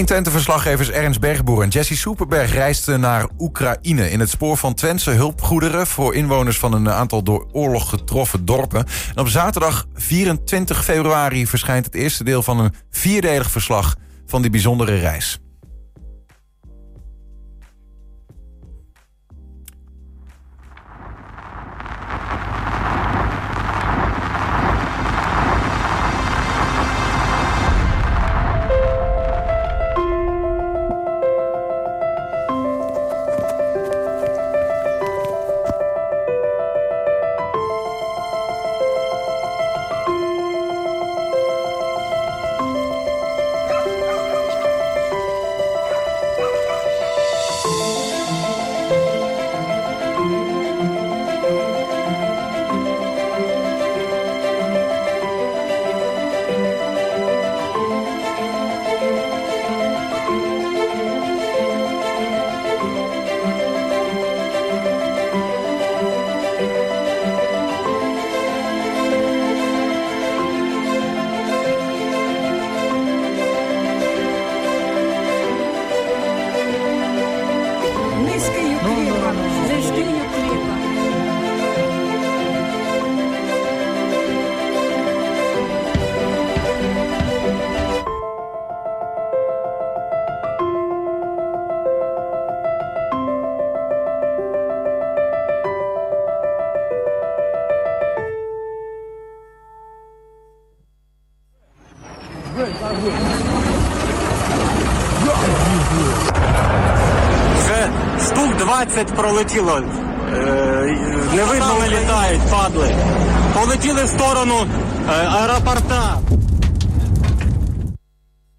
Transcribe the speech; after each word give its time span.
120-verslaggevers 0.00 0.90
Ernst 0.90 1.20
Bergboer 1.20 1.62
en 1.62 1.68
Jesse 1.68 1.96
Soeperberg 1.96 2.52
reisden 2.52 3.00
naar 3.00 3.28
Oekraïne... 3.38 4.10
in 4.10 4.20
het 4.20 4.30
spoor 4.30 4.56
van 4.56 4.74
Twentse 4.74 5.10
hulpgoederen 5.10 5.86
voor 5.86 6.14
inwoners 6.14 6.58
van 6.58 6.72
een 6.72 6.90
aantal 6.90 7.22
door 7.22 7.48
oorlog 7.52 7.88
getroffen 7.88 8.44
dorpen. 8.44 8.86
En 9.14 9.20
op 9.20 9.28
zaterdag 9.28 9.86
24 9.94 10.84
februari 10.84 11.46
verschijnt 11.46 11.84
het 11.84 11.94
eerste 11.94 12.24
deel 12.24 12.42
van 12.42 12.58
een 12.58 12.74
vierdelig 12.90 13.50
verslag 13.50 13.96
van 14.26 14.42
die 14.42 14.50
bijzondere 14.50 14.96
reis. 14.96 15.40
штук 108.39 108.57
20 108.57 109.07
пролетіло. 109.15 109.77
Е, 109.77 109.81
не 111.35 111.43
видно 111.43 111.79
не 111.79 111.89
літають, 111.89 112.41
падли. 112.51 112.95
Полетіли 113.53 114.03
в 114.03 114.09
сторону 114.09 114.67
е, 115.09 115.11
аеропорта. 115.11 116.19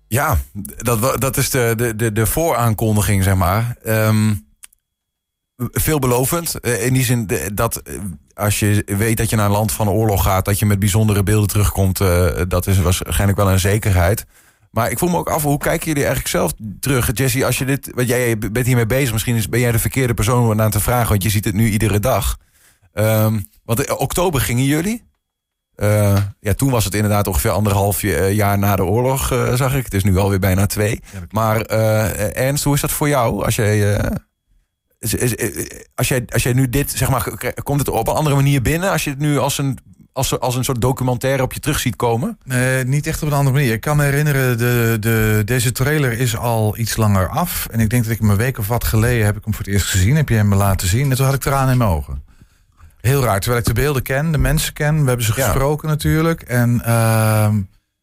Ja, 0.09 0.37
dat, 0.85 0.99
wa- 1.01 1.19
dat 1.19 1.37
is 1.37 1.51
de, 1.51 1.75
de, 1.77 1.97
de, 1.97 2.13
de 2.13 2.27
vooraankondiging, 2.27 3.25
zeg 3.25 3.35
maar. 3.35 3.77
Ehm, 3.85 4.35
veelbelovend. 5.73 6.61
Eh, 6.61 6.87
In 6.87 6.93
die 6.93 7.05
zin 7.05 7.27
de- 7.27 7.51
dat 7.55 7.77
eh, 7.77 7.95
als 8.35 8.59
je 8.59 8.83
weet 8.87 9.17
dat 9.17 9.31
je 9.31 9.37
naar 9.37 9.47
een 9.47 9.53
land 9.53 9.73
van 9.73 9.89
oorlog 9.89 10.23
gaat... 10.23 10.45
dat 10.45 10.59
je 10.59 10.67
met 10.67 10.79
bijzondere 10.79 11.23
beelden 11.23 11.49
terugkomt. 11.49 12.01
eh, 12.01 12.27
dat 12.49 12.67
is 12.67 12.79
waarschijnlijk 12.81 13.39
wel 13.39 13.51
een 13.51 13.61
zekerheid. 13.61 14.27
Maar 14.72 14.92
ik 14.92 14.98
voel 14.98 15.10
me 15.10 15.18
ook 15.18 15.30
af, 15.30 15.44
hoe 15.44 15.58
kijken 15.58 15.88
jullie 15.88 16.04
eigenlijk 16.04 16.30
zelf 16.30 16.54
terug? 16.80 17.10
Jesse, 17.14 17.46
als 17.46 17.58
je 17.58 17.66
dit, 17.66 17.92
want 17.94 18.08
jij 18.08 18.38
bent 18.38 18.66
hiermee 18.66 18.86
bezig... 18.86 19.12
misschien 19.12 19.36
is, 19.36 19.50
ben 19.50 19.60
jij 19.60 19.72
de 19.72 19.80
verkeerde 19.80 20.14
persoon 20.14 20.52
om 20.52 20.62
aan 20.62 20.72
te 20.72 20.80
vragen... 20.80 21.10
want 21.10 21.24
je 21.24 21.30
ziet 21.30 21.46
het 21.46 21.54
nu 21.54 21.70
iedere 21.70 22.00
dag. 22.00 22.38
Ehm, 22.94 23.40
want 23.64 23.86
in 23.86 23.98
oktober 23.98 24.42
gingen 24.42 24.66
jullie... 24.66 25.10
Eh, 25.76 26.18
ja, 26.40 26.54
toen 26.54 26.70
was 26.70 26.86
het 26.86 26.96
inderdaad 26.96 27.28
ongeveer 27.28 27.52
anderhalf 27.52 28.04
eh, 28.04 28.34
jaar 28.34 28.58
na 28.58 28.76
de 28.76 28.84
oorlog, 28.84 29.32
eh, 29.32 29.54
zag 29.54 29.76
ik. 29.76 29.84
Het 29.84 29.94
is 29.94 30.04
nu 30.04 30.18
alweer 30.18 30.40
bijna 30.40 30.66
twee. 30.66 31.00
Maar 31.30 31.62
eh, 31.62 32.38
Ernst, 32.38 32.64
hoe 32.64 32.74
is 32.76 32.82
dat 32.82 32.92
voor 32.92 33.08
jou? 33.08 33.46
Als 33.46 33.56
jij, 33.56 34.00
als 35.96 36.08
jij, 36.08 36.26
als 36.28 36.44
jij 36.44 36.54
nu 36.54 36.70
dit, 36.70 36.92
zeg 36.92 37.10
maar, 37.10 37.54
komt 37.64 37.80
het 37.80 37.90
op 37.90 38.08
een 38.08 38.14
andere 38.14 38.36
manier 38.36 38.62
binnen? 38.62 38.92
Als 38.92 39.04
je 39.04 39.10
het 39.10 39.20
nu 39.20 39.38
als 39.38 39.58
een, 39.58 39.78
als, 40.14 40.40
als 40.40 40.56
een 40.56 40.64
soort 40.64 40.82
documentaire 40.82 41.44
op 41.44 41.54
je 41.54 41.60
terug 41.60 41.80
ziet 41.80 41.96
komen? 41.96 42.38
Nee, 42.44 42.84
niet 42.84 43.08
echt 43.08 43.22
op 43.22 43.28
een 43.28 43.36
andere 43.38 43.56
manier. 43.56 43.74
Ik 43.74 43.82
kan 43.82 43.98
me 43.98 44.04
herinneren, 44.04 44.58
de, 44.58 44.98
de, 45.00 45.42
deze 45.46 45.72
trailer 45.72 46.12
is 46.12 46.38
al 46.38 46.78
iets 46.78 46.96
langer 46.96 47.28
af. 47.30 47.68
En 47.72 47.80
ik 47.80 47.90
denk 47.90 48.04
dat 48.04 48.12
ik 48.12 48.20
hem 48.20 48.30
een 48.30 48.36
week 48.38 48.58
of 48.58 48.68
wat 48.68 48.84
geleden 48.84 49.26
heb 49.26 49.38
ik 49.38 49.44
hem 49.44 49.54
voor 49.54 49.64
het 49.66 49.74
eerst 49.74 49.88
gezien. 49.90 50.16
Heb 50.16 50.30
je 50.30 50.36
hem 50.36 50.48
me 50.48 50.56
laten 50.56 50.88
zien. 50.88 51.10
En 51.12 51.16
toen 51.16 51.26
had 51.26 51.36
ik 51.36 51.42
tranen 51.42 51.72
in 51.72 51.78
mijn 51.78 51.90
ogen. 51.90 52.24
Heel 53.02 53.24
raar, 53.24 53.40
terwijl 53.40 53.62
ik 53.62 53.68
de 53.68 53.74
beelden 53.82 54.02
ken, 54.02 54.32
de 54.32 54.38
mensen 54.38 54.74
ken. 54.74 55.02
We 55.02 55.08
hebben 55.08 55.26
ze 55.26 55.34
Ja. 55.36 55.44
gesproken 55.46 55.88
natuurlijk. 55.88 56.42
En 56.42 56.82
ehm, 56.86 57.62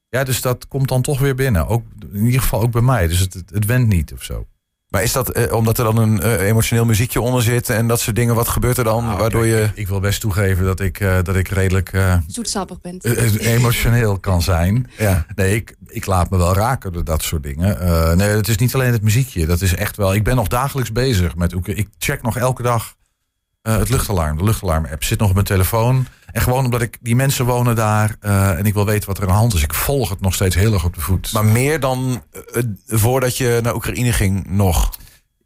ja, 0.08 0.24
dus 0.24 0.40
dat 0.40 0.68
komt 0.68 0.88
dan 0.88 1.02
toch 1.02 1.18
weer 1.18 1.34
binnen. 1.34 1.66
Ook, 1.66 1.82
in 2.12 2.24
ieder 2.24 2.40
geval 2.40 2.60
ook 2.62 2.70
bij 2.70 2.82
mij. 2.82 3.06
Dus 3.06 3.18
het, 3.18 3.34
het, 3.34 3.50
het 3.50 3.66
went 3.66 3.88
niet 3.88 4.12
of 4.12 4.22
zo. 4.22 4.46
Maar 4.88 5.02
is 5.02 5.12
dat 5.12 5.30
eh, 5.30 5.52
omdat 5.52 5.78
er 5.78 5.84
dan 5.84 5.96
een 5.96 6.22
eh, 6.22 6.46
emotioneel 6.46 6.84
muziekje 6.84 7.20
onder 7.20 7.42
zit 7.42 7.70
en 7.70 7.88
dat 7.88 8.00
soort 8.00 8.16
dingen? 8.16 8.34
Wat 8.34 8.48
gebeurt 8.48 8.76
er 8.76 8.84
dan? 8.84 9.04
Nou, 9.04 9.18
waardoor 9.18 9.42
kijk, 9.42 9.54
je. 9.54 9.62
Ik, 9.64 9.76
ik 9.76 9.88
wil 9.88 10.00
best 10.00 10.20
toegeven 10.20 10.64
dat 10.64 10.80
ik, 10.80 11.00
eh, 11.00 11.16
dat 11.22 11.36
ik 11.36 11.48
redelijk 11.48 11.92
eh, 11.92 12.16
zoetsappig 12.26 12.80
bent. 12.80 13.04
emotioneel 13.38 14.18
kan 14.18 14.42
zijn. 14.42 14.66
Ja. 14.98 15.26
Nee, 15.34 15.54
ik, 15.54 15.76
ik 15.86 16.06
laat 16.06 16.30
me 16.30 16.36
wel 16.36 16.54
raken 16.54 16.92
door 16.92 17.04
dat 17.04 17.22
soort 17.22 17.42
dingen. 17.42 17.80
Eh, 17.80 18.12
nee, 18.12 18.28
het 18.28 18.48
is 18.48 18.56
niet 18.56 18.74
alleen 18.74 18.92
het 18.92 19.02
muziekje. 19.02 19.46
Dat 19.46 19.60
is 19.60 19.74
echt 19.74 19.96
wel. 19.96 20.14
Ik 20.14 20.24
ben 20.24 20.36
nog 20.36 20.48
dagelijks 20.48 20.92
bezig 20.92 21.36
met. 21.36 21.54
Ik 21.64 21.88
check 21.98 22.22
nog 22.22 22.36
elke 22.36 22.62
dag 22.62 22.94
het 23.72 23.88
luchtalarm. 23.88 24.36
De 24.36 24.44
luchtalarm-app 24.44 25.04
zit 25.04 25.18
nog 25.18 25.28
op 25.28 25.34
mijn 25.34 25.46
telefoon. 25.46 26.06
En 26.32 26.42
gewoon 26.42 26.64
omdat 26.64 26.82
ik 26.82 26.98
die 27.00 27.16
mensen 27.16 27.44
wonen 27.44 27.76
daar 27.76 28.16
eh, 28.20 28.58
en 28.58 28.66
ik 28.66 28.74
wil 28.74 28.86
weten 28.86 29.08
wat 29.08 29.16
er 29.16 29.22
aan 29.22 29.28
de 29.28 29.34
hand 29.34 29.54
is. 29.54 29.62
Ik 29.62 29.74
volg 29.74 30.08
het 30.08 30.20
nog 30.20 30.34
steeds 30.34 30.54
heel 30.54 30.72
erg 30.72 30.84
op 30.84 30.94
de 30.94 31.00
voet. 31.00 31.32
Maar 31.32 31.44
meer 31.44 31.80
dan 31.80 32.22
eh, 32.52 32.62
voordat 32.86 33.36
je 33.36 33.60
naar 33.62 33.74
Oekraïne 33.74 34.12
ging 34.12 34.46
nog. 34.50 34.90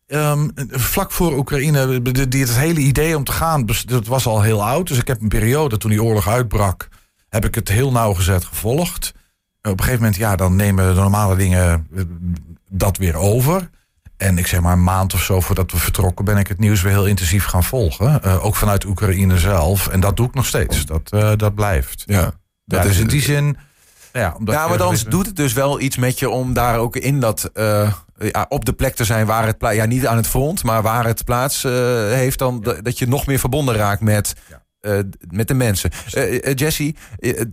Ehm, 0.06 0.49
vlak 0.71 1.10
voor 1.12 1.37
Oekraïne, 1.37 2.03
de- 2.03 2.28
die, 2.28 2.41
het 2.41 2.56
hele 2.56 2.81
idee 2.81 3.16
om 3.16 3.25
te 3.25 3.33
gaan, 3.33 3.66
dat 3.87 4.06
was 4.06 4.27
al 4.27 4.43
heel 4.43 4.65
oud. 4.65 4.89
Dus 4.89 4.99
ik 4.99 5.09
heb 5.09 5.21
een 5.21 5.28
periode 5.28 5.77
toen 5.77 5.91
die 5.91 6.03
oorlog 6.03 6.28
uitbrak, 6.28 6.89
heb 7.28 7.44
ik 7.44 7.54
het 7.54 7.69
heel 7.69 7.93
nauwgezet 7.93 8.44
gevolgd. 8.44 9.12
Op 9.62 9.71
een 9.71 9.78
gegeven 9.78 9.99
moment, 9.99 10.16
ja, 10.16 10.37
dan 10.37 10.56
nemen 10.56 10.94
de 10.94 11.00
normale 11.00 11.37
dingen 11.37 11.87
eh, 11.97 12.03
dat 12.69 12.97
weer 12.97 13.16
over. 13.16 13.71
En 14.22 14.38
ik 14.38 14.47
zeg 14.47 14.60
maar 14.60 14.72
een 14.72 14.83
maand 14.83 15.15
of 15.15 15.22
zo 15.22 15.41
voordat 15.41 15.72
we 15.72 15.78
vertrokken, 15.78 16.25
ben 16.25 16.37
ik 16.37 16.49
het 16.49 16.59
nieuws 16.59 16.83
weer 16.83 16.93
heel 16.93 17.06
intensief 17.06 17.44
gaan 17.44 17.65
volgen. 17.65 18.22
Eh, 18.22 18.44
ook 18.44 18.55
vanuit 18.55 18.84
Oekraïne 18.84 19.38
zelf. 19.38 19.88
En 19.88 20.00
dat 20.00 20.16
doe 20.16 20.27
ik 20.27 20.34
nog 20.34 20.47
steeds. 20.47 20.87
Dat, 20.87 21.10
eh, 21.10 21.33
dat 21.37 21.55
blijft. 21.55 22.03
Ja. 22.06 22.21
Ja, 22.21 22.33
Dat 22.65 22.83
dus 22.83 22.91
is 22.91 22.99
in 22.99 23.06
die 23.06 23.22
zin. 23.22 23.56
Ja, 24.12 24.34
omdat 24.38 24.55
Ja, 24.55 24.69
maar 24.69 24.78
dan 24.78 24.97
doet 25.09 25.27
het 25.27 25.37
dus 25.37 25.53
wel 25.53 25.81
iets 25.81 25.97
met 25.97 26.19
je 26.19 26.31
om 26.31 26.53
daar 26.53 26.78
ook 26.78 26.97
in 26.97 27.21
dat 27.21 27.50
eh, 27.55 27.93
ja, 28.19 28.47
op 28.49 28.65
de 28.65 28.72
plek 28.72 28.94
te 28.94 29.05
zijn 29.05 29.27
waar 29.27 29.47
het 29.47 29.56
ja 29.60 29.84
niet 29.84 30.06
aan 30.06 30.16
het 30.16 30.27
front, 30.27 30.62
maar 30.62 30.83
waar 30.83 31.04
het 31.04 31.25
plaats 31.25 31.62
heeft, 32.09 32.39
dan 32.39 32.75
dat 32.83 32.99
je 32.99 33.09
nog 33.09 33.27
meer 33.27 33.39
verbonden 33.39 33.75
raakt 33.75 34.00
met. 34.00 34.34
Eh, 34.82 34.98
met 35.31 35.48
de 35.48 35.54
mensen. 35.54 35.91
Eh, 36.12 36.54
Jesse, 36.54 36.94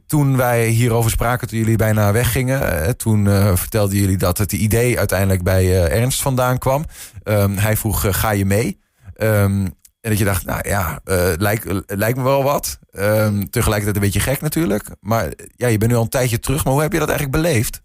toen 0.08 0.38
wij 0.38 0.68
hierover 0.68 1.12
spraken, 1.12 1.48
toen 1.48 1.58
jullie 1.58 1.78
bijna 1.78 2.12
weggingen, 2.12 2.98
toen 2.98 3.26
vertelden 3.58 3.98
jullie 3.98 4.18
dat 4.18 4.38
het 4.38 4.52
idee 4.52 4.98
uiteindelijk 4.98 5.44
bij 5.44 5.90
Ernst 5.90 6.22
vandaan 6.22 6.58
kwam. 6.58 6.86
Ehm, 7.24 7.56
hij 7.56 7.78
vroeg: 7.78 8.20
ga 8.20 8.32
je 8.32 8.46
mee? 8.46 8.80
Ehm, 9.14 9.66
en 10.02 10.10
dat 10.10 10.18
je 10.18 10.24
dacht, 10.24 10.46
nou 10.46 10.70
ja, 10.70 11.02
lijkt, 11.38 11.66
lijkt 11.86 12.18
me 12.18 12.24
wel 12.24 12.44
wat. 12.44 12.80
Ehm, 12.92 13.44
tegelijkertijd 13.44 13.96
een 13.96 14.12
beetje 14.12 14.32
gek 14.32 14.42
natuurlijk. 14.42 14.84
Maar 15.00 15.34
ja, 15.56 15.68
je 15.68 15.78
bent 15.78 15.92
nu 15.92 15.98
al 15.98 16.04
een 16.04 16.10
tijdje 16.10 16.40
terug. 16.40 16.64
Maar 16.64 16.74
hoe 16.74 16.82
heb 16.82 16.94
je 16.94 17.00
dat 17.00 17.10
eigenlijk 17.10 17.42
beleefd? 17.42 17.82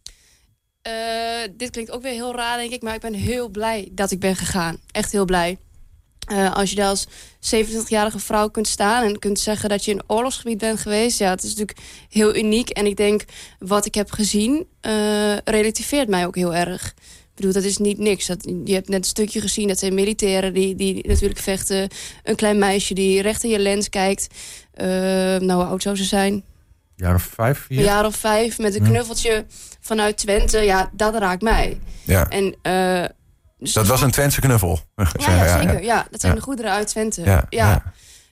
Dit 1.57 1.71
klinkt 1.71 1.91
ook 1.91 2.03
weer 2.03 2.13
heel 2.13 2.37
raar, 2.37 2.57
denk 2.57 2.73
ik. 2.73 2.83
Maar 2.83 2.95
ik 2.95 3.01
ben 3.01 3.15
heel 3.15 3.49
blij 3.49 3.89
dat 3.93 4.11
ik 4.11 4.21
ben 4.21 4.37
gegaan. 4.37 4.77
Echt 4.91 5.13
heel 5.13 5.25
blij. 5.25 5.59
Eh, 6.27 6.55
als 6.55 6.71
je 6.71 6.77
daar 6.77 6.89
als 6.89 7.07
27-jarige 7.41 8.19
vrouw 8.19 8.49
kunt 8.49 8.69
staan 8.69 9.05
en 9.05 9.19
kunt 9.19 9.39
zeggen 9.39 9.69
dat 9.69 9.85
je 9.85 9.91
in 9.91 9.97
een 9.97 10.05
oorlogsgebied 10.07 10.59
bent 10.59 10.81
geweest, 10.81 11.19
ja, 11.19 11.31
het 11.31 11.43
is 11.43 11.49
natuurlijk 11.49 11.79
heel 12.09 12.37
uniek. 12.37 12.69
En 12.69 12.87
ik 12.87 12.97
denk, 12.97 13.25
wat 13.59 13.87
ik 13.87 13.95
heb 13.95 14.11
gezien, 14.11 14.67
eh, 14.81 15.37
relativeert 15.45 16.09
mij 16.09 16.27
ook 16.27 16.37
heel 16.37 16.55
erg. 16.55 16.95
Ik 17.35 17.41
bedoel, 17.41 17.53
dat 17.53 17.71
is 17.71 17.79
niet 17.79 17.99
niks. 17.99 18.27
Dat, 18.27 18.45
je 18.65 18.75
hebt 18.75 18.89
net 18.89 18.99
een 18.99 19.05
stukje 19.05 19.41
gezien, 19.41 19.69
dat 19.69 19.79
zijn 19.79 19.95
militairen 19.95 20.55
die, 20.55 20.75
die 20.75 21.09
natuurlijk 21.09 21.41
vechten. 21.41 21.89
Een 22.23 22.37
klein 22.37 22.59
meisje 22.59 22.95
die 22.95 23.23
recht 23.23 23.45
in 23.45 23.51
je 23.51 23.59
lens 23.59 23.89
kijkt. 23.89 24.27
Eh, 24.73 24.87
nou, 24.87 25.53
hoe 25.53 25.65
oud 25.65 25.83
zou 25.83 25.97
ze 25.97 26.05
zijn? 26.05 26.45
Jaar 26.97 27.15
of 27.15 27.23
vijf, 27.23 27.59
vier? 27.59 27.79
een 27.79 27.85
jaar 27.85 28.07
of 28.07 28.17
vijf 28.17 28.59
met 28.59 28.75
een 28.75 28.83
knuffeltje 28.83 29.45
vanuit 29.81 30.17
Twente. 30.17 30.59
Ja, 30.59 30.91
dat 30.93 31.15
raakt 31.15 31.43
mij. 31.43 31.79
Ja. 32.03 32.29
En, 32.29 32.55
dus 33.65 33.73
Dat 33.73 33.87
was 33.87 34.03
een 34.03 34.11
Twentse 34.11 34.41
knuffel. 34.41 34.81
Ja, 34.97 35.45
ja, 35.45 35.61
zeker. 35.61 35.83
Ja, 35.83 36.07
dat 36.11 36.21
zijn 36.21 36.35
de 36.35 36.41
goederen 36.41 36.71
uit 36.73 36.87
Twente. 36.87 37.47
Ja, 37.51 37.83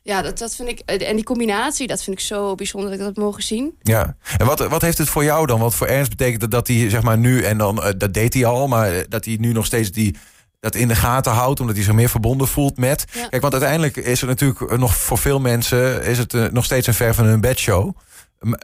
Ja, 0.02 0.22
dat, 0.22 0.38
dat 0.38 0.54
vind 0.54 0.68
ik. 0.68 0.78
En 0.78 1.16
die 1.16 1.24
combinatie, 1.24 1.86
dat 1.86 2.02
vind 2.02 2.18
ik 2.18 2.24
zo 2.24 2.54
bijzonder 2.54 2.90
dat 2.90 2.98
ik 2.98 3.04
dat 3.04 3.16
mogen 3.16 3.42
zien. 3.42 3.74
Ja, 3.82 4.16
en 4.36 4.46
wat, 4.46 4.58
wat 4.58 4.82
heeft 4.82 4.98
het 4.98 5.08
voor 5.08 5.24
jou 5.24 5.46
dan? 5.46 5.60
Wat 5.60 5.74
voor 5.74 5.86
Ernst 5.86 6.10
betekent 6.10 6.42
het 6.42 6.50
dat 6.50 6.68
hij 6.68 6.90
zeg 6.90 7.02
maar 7.02 7.18
nu, 7.18 7.42
en 7.42 7.58
dan, 7.58 7.82
eh, 7.82 7.92
dat 7.96 8.14
deed 8.14 8.34
hij 8.34 8.44
al, 8.44 8.68
maar 8.68 8.92
eh, 8.92 9.04
dat 9.08 9.24
hij 9.24 9.36
nu 9.40 9.52
nog 9.52 9.66
steeds 9.66 9.90
die, 9.90 10.16
dat 10.60 10.74
in 10.74 10.88
de 10.88 10.94
gaten 10.94 11.32
houdt, 11.32 11.60
omdat 11.60 11.76
hij 11.76 11.84
zich 11.84 11.94
meer 11.94 12.08
verbonden 12.08 12.48
voelt 12.48 12.76
met. 12.76 13.04
Ja. 13.12 13.28
Kijk, 13.28 13.42
want 13.42 13.52
uiteindelijk 13.52 13.96
is 13.96 14.20
het 14.20 14.30
natuurlijk 14.30 14.60
eh, 14.60 14.78
nog 14.78 14.96
voor 14.96 15.18
veel 15.18 15.40
mensen 15.40 16.04
is 16.04 16.18
het 16.18 16.52
nog 16.52 16.64
steeds 16.64 16.86
een 16.86 16.94
ver 16.94 17.14
van 17.14 17.24
hun 17.24 17.40
bedshow. 17.40 17.96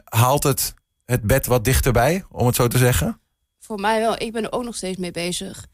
Haalt 0.05 0.43
het 0.43 0.73
het 1.09 1.21
bed 1.21 1.45
wat 1.45 1.63
dichterbij, 1.63 2.23
om 2.31 2.45
het 2.45 2.55
zo 2.55 2.67
te 2.67 2.77
zeggen? 2.77 3.19
Voor 3.59 3.79
mij 3.79 3.99
wel. 3.99 4.21
Ik 4.21 4.31
ben 4.31 4.43
er 4.43 4.51
ook 4.51 4.63
nog 4.63 4.75
steeds 4.75 4.97
mee 4.97 5.11
bezig. 5.11 5.65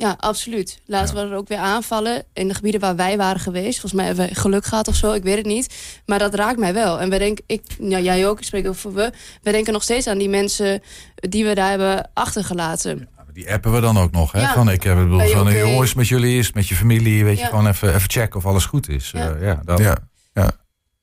Ja, 0.00 0.14
absoluut. 0.18 0.80
Laatst 0.86 1.14
waren 1.14 1.30
er 1.30 1.36
ook 1.36 1.48
weer 1.48 1.58
aanvallen 1.58 2.22
in 2.32 2.48
de 2.48 2.54
gebieden 2.54 2.80
waar 2.80 2.96
wij 2.96 3.16
waren 3.16 3.40
geweest. 3.40 3.80
Volgens 3.80 3.92
mij 3.92 4.06
hebben 4.06 4.28
we 4.28 4.34
geluk 4.34 4.64
gehad 4.64 4.88
of 4.88 4.94
zo, 4.94 5.12
ik 5.12 5.22
weet 5.22 5.36
het 5.36 5.46
niet. 5.46 5.74
Maar 6.06 6.18
dat 6.18 6.34
raakt 6.34 6.58
mij 6.58 6.74
wel. 6.74 7.00
En 7.00 7.10
we 7.10 7.18
denken, 7.18 7.44
ik, 7.46 7.62
ja, 7.80 7.98
jij 8.00 8.28
ook, 8.28 8.38
ik 8.38 8.44
spreek 8.44 8.68
over 8.68 8.92
we. 8.94 9.12
We 9.42 9.50
denken 9.52 9.72
nog 9.72 9.82
steeds 9.82 10.06
aan 10.06 10.18
die 10.18 10.28
mensen 10.28 10.82
die 11.14 11.44
we 11.44 11.54
daar 11.54 11.70
hebben 11.70 12.10
achtergelaten. 12.14 13.08
Die 13.32 13.52
appen 13.52 13.72
we 13.72 13.80
dan 13.80 13.98
ook 13.98 14.10
nog. 14.12 14.32
Hè? 14.32 14.40
Ja. 14.40 14.52
Van, 14.54 14.70
ik 14.70 14.82
heb 14.82 14.96
het 14.96 15.08
bedoel, 15.08 15.28
van 15.28 15.40
oké? 15.48 15.58
jongens, 15.58 15.94
met 15.94 16.08
jullie 16.08 16.38
is 16.38 16.52
met 16.52 16.68
je 16.68 16.74
familie. 16.74 17.24
Weet 17.24 17.36
je, 17.36 17.42
Ja. 17.42 17.48
gewoon 17.48 17.66
even, 17.66 17.94
even 17.94 18.10
checken 18.10 18.36
of 18.38 18.46
alles 18.46 18.64
goed 18.64 18.88
is. 18.88 19.10
Ja. 19.10 19.30
Eh, 19.30 19.42
ja, 19.42 19.60
dat, 19.64 19.78
Ja. 19.78 19.96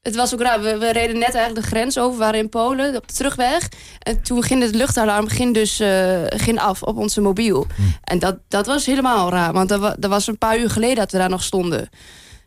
Het 0.08 0.16
was 0.16 0.34
ook 0.34 0.42
raar. 0.42 0.62
We, 0.62 0.78
we 0.78 0.92
reden 0.92 1.18
net 1.18 1.34
eigenlijk 1.36 1.66
de 1.66 1.76
grens 1.76 1.98
over. 2.00 2.12
We 2.18 2.24
waren 2.24 2.40
in 2.40 2.50
Polen 2.50 2.96
op 2.96 3.08
de 3.08 3.14
terugweg. 3.14 3.68
En 4.00 4.22
toen 4.22 4.44
ging 4.44 4.62
het 4.62 4.76
luchtalarm 4.76 5.28
ging 5.28 5.54
dus, 5.54 5.80
eh, 5.80 6.22
ging 6.28 6.60
af 6.60 6.84
op 6.84 6.98
onze 6.98 7.22
mobiel. 7.22 7.68
En 8.04 8.20
dat, 8.20 8.38
dat 8.48 8.66
was 8.66 8.86
helemaal 8.86 9.30
raar. 9.30 9.54
Want 9.54 9.70
dat, 9.70 9.80
wa- 9.80 9.96
dat 10.00 10.10
was 10.10 10.28
een 10.28 10.38
paar 10.38 10.60
uur 10.60 10.70
geleden 10.70 10.96
dat 10.96 11.12
we 11.12 11.18
daar 11.18 11.30
nog 11.30 11.44
stonden. 11.44 11.90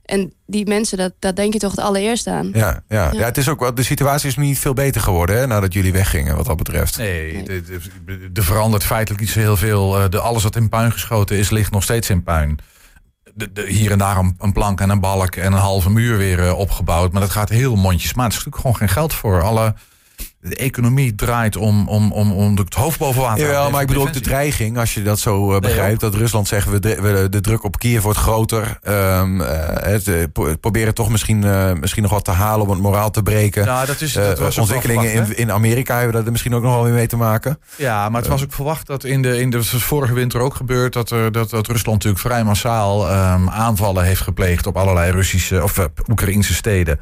En 0.05 0.33
die 0.47 0.67
mensen, 0.67 0.99
dat, 0.99 1.13
dat 1.19 1.37
denk 1.37 1.53
je 1.53 1.59
toch 1.59 1.71
het 1.71 1.81
allereerst 1.81 2.27
aan. 2.27 2.51
Ja, 2.55 2.83
ja. 2.89 3.11
ja. 3.13 3.25
het 3.25 3.39
is 3.39 3.49
ook 3.49 3.61
wel, 3.61 3.75
de 3.75 3.83
situatie 3.83 4.29
is 4.29 4.37
niet 4.37 4.59
veel 4.59 4.73
beter 4.75 5.01
geworden 5.01 5.37
hè, 5.39 5.47
nadat 5.47 5.73
jullie 5.73 5.93
weggingen, 5.93 6.37
wat 6.37 6.47
dat 6.47 6.57
betreft. 6.57 6.97
Nee, 6.99 7.43
er 8.35 8.45
verandert 8.45 8.85
feitelijk 8.85 9.21
niet 9.21 9.31
zo 9.31 9.39
heel 9.39 9.57
veel. 9.57 9.99
Eh, 9.99 10.09
De, 10.09 10.19
alles 10.21 10.43
wat 10.43 10.57
in 10.57 10.69
puin 10.69 10.93
geschoten 10.93 11.37
is, 11.37 11.51
ligt 11.51 11.71
nog 11.73 11.83
steeds 11.83 12.11
in 12.11 12.23
puin. 12.23 12.59
De, 13.53 13.65
hier 13.67 13.91
en 13.91 13.99
daar 13.99 14.17
een, 14.17 14.35
een 14.39 14.53
plank 14.53 14.81
en 14.81 14.91
een 14.91 15.01
balk 15.01 15.37
en 15.37 15.53
een 15.53 15.59
halve 15.59 15.91
muur 15.91 16.17
weer 16.17 16.47
eh, 16.47 16.59
opgebouwd. 16.59 17.13
Maar 17.13 17.21
dat 17.21 17.31
gaat 17.31 17.49
heel 17.49 17.77
mondjesmaat. 17.77 18.33
Er 18.33 18.39
is 18.39 18.45
natuurlijk 18.45 18.63
gewoon 18.63 18.77
geen 18.77 18.97
geld 18.97 19.15
voor. 19.15 19.43
Alle, 19.43 19.75
de 20.41 20.57
economie 20.57 21.15
draait 21.15 21.57
om, 21.57 21.89
om, 21.89 22.13
om, 22.13 22.33
om 22.33 22.57
het 22.57 22.75
hoofd 22.75 22.99
boven 22.99 23.23
water 23.23 23.51
houden. 23.53 23.73
maar 23.73 23.81
ik 23.81 23.87
bedoel 23.87 24.07
ook 24.07 24.13
de 24.13 24.21
dreiging, 24.21 24.79
als 24.79 24.95
je 24.95 25.03
dat 25.03 25.19
zo 25.19 25.53
eh, 25.55 25.59
begrijpt. 25.61 26.01
dat 26.01 26.15
Rusland 26.15 26.49
zegt, 26.49 26.71
we, 26.71 26.81
de, 26.81 27.27
de 27.31 27.41
druk 27.41 27.65
op 27.65 27.79
Kiev 27.79 28.03
wordt 28.03 28.19
groter. 28.19 28.79
Ehm, 28.83 29.41
eh, 29.41 29.93
het, 29.93 30.09
eh, 30.09 30.15
pro- 30.33 30.57
proberen 30.57 30.95
toch 30.95 31.09
misschien, 31.11 31.39
misschien 31.81 32.03
nog 32.03 32.13
wat 32.13 32.25
te 32.25 32.31
halen 32.31 32.67
om 32.67 32.73
het 32.73 32.81
moraal 32.83 33.11
te 33.11 33.23
breken. 33.23 33.65
Ja, 33.65 33.85
dat 33.85 34.01
is, 34.01 34.13
dat 34.13 34.39
was 34.39 34.59
ontwikkelingen 34.59 35.11
verwacht, 35.11 35.31
in, 35.31 35.37
in 35.37 35.53
Amerika 35.53 35.95
hebben 35.97 36.13
daar 36.15 36.25
er 36.25 36.31
misschien 36.31 36.55
ook 36.55 36.63
nog 36.63 36.75
wel 36.75 36.85
weer 36.85 36.93
mee 36.93 37.07
te 37.07 37.17
maken. 37.17 37.59
Ja, 37.77 38.09
maar 38.09 38.21
het 38.21 38.31
was 38.31 38.43
ook 38.43 38.53
verwacht 38.53 38.87
dat 38.87 39.05
in 39.05 39.23
de, 39.23 39.41
in 39.41 39.51
de 39.51 39.63
vorige 39.65 40.13
winter 40.13 40.41
ook 40.41 40.55
gebeurd 40.55 40.93
dat, 40.93 41.11
er, 41.11 41.33
dat, 41.33 41.51
dat 41.51 41.67
Rusland 41.67 41.97
natuurlijk 41.97 42.23
vrij 42.23 42.45
massaal 42.45 43.09
ehm, 43.09 43.49
aanvallen 43.49 44.05
heeft 44.05 44.21
gepleegd 44.21 44.67
op 44.67 44.77
allerlei 44.77 45.11
Russische 45.11 45.63
of 45.63 45.89
Oekraïnse 46.09 46.55
steden. 46.55 47.01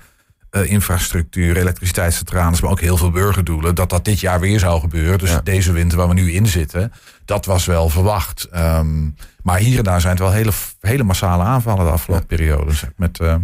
Eh, 0.50 0.70
infrastructuur, 0.70 1.56
elektriciteitscentrales, 1.56 2.60
maar 2.60 2.70
ook 2.70 2.80
heel 2.80 2.96
veel 2.96 3.10
burgerdoelen. 3.10 3.74
Dat 3.74 3.90
dat 3.90 4.04
dit 4.04 4.20
jaar 4.20 4.40
weer 4.40 4.58
zou 4.58 4.80
gebeuren. 4.80 5.18
Dus 5.18 5.30
Ja. 5.30 5.40
deze 5.44 5.72
winter 5.72 5.98
waar 5.98 6.08
we 6.08 6.14
nu 6.14 6.32
in 6.32 6.46
zitten, 6.46 6.92
dat 7.24 7.44
was 7.46 7.64
wel 7.64 7.88
verwacht. 7.88 8.44
Ehm, 8.44 9.10
maar 9.42 9.58
hier 9.58 9.78
en 9.78 9.84
daar 9.84 10.00
zijn 10.00 10.12
het 10.12 10.22
wel 10.22 10.32
hele, 10.32 10.50
hele 10.80 11.02
massale 11.02 11.42
aanvallen 11.42 11.84
de 11.84 11.90
afgelopen 11.90 12.26
periode. 12.26 12.72
zeg, 12.74 12.90
Met 12.96 13.20
ehm, 13.20 13.40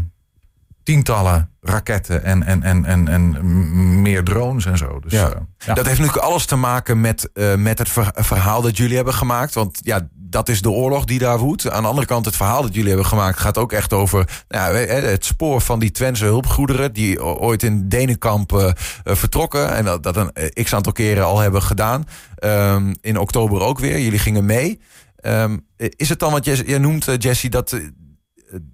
tientallen 0.85 1.51
raketten 1.61 2.25
en, 2.25 2.43
en, 2.43 2.63
en, 2.63 2.85
en, 2.85 3.09
en 3.09 4.03
meer 4.03 4.25
drones 4.25 4.65
en 4.67 4.79
zo. 4.79 5.01
Dus, 5.01 5.13
Ja. 5.13 5.29
eh, 5.31 5.37
ja. 5.59 5.75
Dat 5.75 5.87
heeft 5.87 5.99
natuurlijk 5.99 6.27
alles 6.27 6.47
te 6.47 6.57
maken 6.57 7.01
met, 7.01 7.31
eh, 7.33 7.55
met 7.55 7.79
het 7.79 7.89
ver- 7.89 8.13
verhaal 8.15 8.63
dat 8.63 8.77
jullie 8.77 8.97
hebben 8.97 9.15
gemaakt. 9.15 9.55
Want 9.55 9.79
ja, 9.83 10.09
dat 10.15 10.49
is 10.49 10.63
de 10.63 10.71
oorlog 10.71 11.05
die 11.05 11.19
daar 11.19 11.39
woedt. 11.39 11.71
Aan 11.71 11.83
de 11.83 11.89
andere 11.89 12.07
kant, 12.07 12.25
het 12.25 12.37
verhaal 12.37 12.63
dat 12.63 12.75
jullie 12.75 12.89
hebben 12.89 13.07
gemaakt 13.07 13.39
gaat 13.39 13.59
ook 13.59 13.73
echt 13.73 13.93
over 13.93 14.45
nou, 14.49 14.77
het 14.77 15.25
spoor 15.25 15.61
van 15.61 15.79
die 15.79 15.91
Twentse 15.91 16.25
hulpgoederen. 16.25 16.93
die 16.93 17.25
ooit 17.25 17.63
in 17.63 17.89
Denenkamp 17.89 18.53
eh, 18.53 18.65
eh, 18.67 18.75
vertrokken. 19.17 19.75
En 19.75 19.85
dat, 19.85 20.03
dat 20.03 20.17
een 20.17 20.33
x 20.65 20.75
aantal 20.75 20.93
keren 20.93 21.25
al 21.25 21.39
hebben 21.39 21.63
gedaan. 21.63 22.05
Ehm, 22.37 22.95
in 23.01 23.19
oktober 23.19 23.61
ook 23.61 23.79
weer. 23.79 23.99
Jullie 24.01 24.19
gingen 24.19 24.45
mee. 24.45 24.81
Ehm, 25.17 25.57
is 25.77 26.09
het 26.09 26.19
dan 26.19 26.33
wat 26.33 26.45
jij, 26.45 26.79
noemt, 26.79 27.07
Jessie, 27.19 27.51
dat, 27.51 27.81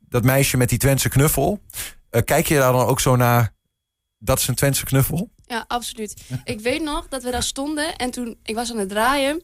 dat 0.09 0.25
meisje 0.25 0.57
met 0.57 0.69
die 0.69 0.79
Twentse 0.79 1.09
knuffel? 1.09 1.61
Eh, 2.11 2.23
kijk 2.25 2.47
je 2.47 2.55
daar 2.55 2.73
dan 2.73 2.87
ook 2.87 3.01
zo 3.01 3.17
naar? 3.17 3.55
Dat 4.19 4.39
is 4.39 4.49
een 4.49 4.55
Twentse 4.55 4.85
knuffel? 4.85 5.31
Ja, 5.47 5.65
absoluut. 5.67 6.15
Ik 6.45 6.61
weet 6.61 6.83
nog 6.83 7.09
dat 7.09 7.23
we 7.23 7.31
daar 7.31 7.43
stonden 7.43 7.97
en 7.97 8.11
toen 8.11 8.39
ik 8.43 8.55
was 8.55 8.71
aan 8.71 8.79
het 8.79 8.89
draaien. 8.89 9.43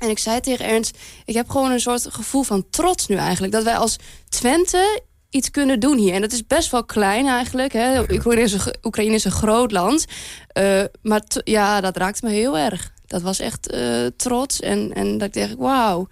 En 0.00 0.08
ik 0.10 0.18
zei 0.18 0.40
tegen 0.40 0.66
Ernst, 0.66 0.98
ik 1.24 1.34
heb 1.34 1.50
gewoon 1.50 1.70
een 1.70 1.80
soort 1.80 2.06
gevoel 2.10 2.42
van 2.42 2.70
trots 2.70 3.06
nu 3.06 3.16
eigenlijk. 3.16 3.52
Dat 3.52 3.64
wij 3.64 3.76
als 3.76 3.96
Twente 4.28 5.02
iets 5.30 5.50
kunnen 5.50 5.80
doen 5.80 5.98
hier. 5.98 6.14
En 6.14 6.20
dat 6.20 6.32
is 6.32 6.46
best 6.46 6.70
wel 6.70 6.84
klein 6.84 7.26
eigenlijk. 7.26 7.72
Hè. 7.72 8.00
Oekraïne, 8.00 8.40
is 8.42 8.52
een, 8.52 8.74
Oekraïne 8.82 9.14
is 9.14 9.24
een 9.24 9.30
groot 9.30 9.72
land. 9.72 10.04
Eh, 10.48 10.82
maar 11.02 11.22
ja, 11.44 11.80
dat 11.80 11.96
raakte 11.96 12.26
me 12.26 12.32
heel 12.32 12.58
erg. 12.58 12.92
Dat 13.06 13.22
was 13.22 13.38
echt 13.38 13.70
eh, 13.70 14.06
trots. 14.16 14.60
En, 14.60 14.92
en 14.94 15.18
dat 15.18 15.36
ik 15.36 15.42
dacht, 15.42 15.54
wauw. 15.54 16.08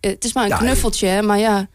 Het 0.00 0.24
is 0.24 0.32
maar 0.32 0.44
een 0.44 0.50
Ja, 0.50 0.56
knuffeltje, 0.56 1.06
hè, 1.06 1.22
maar 1.22 1.38
ja. 1.38 1.68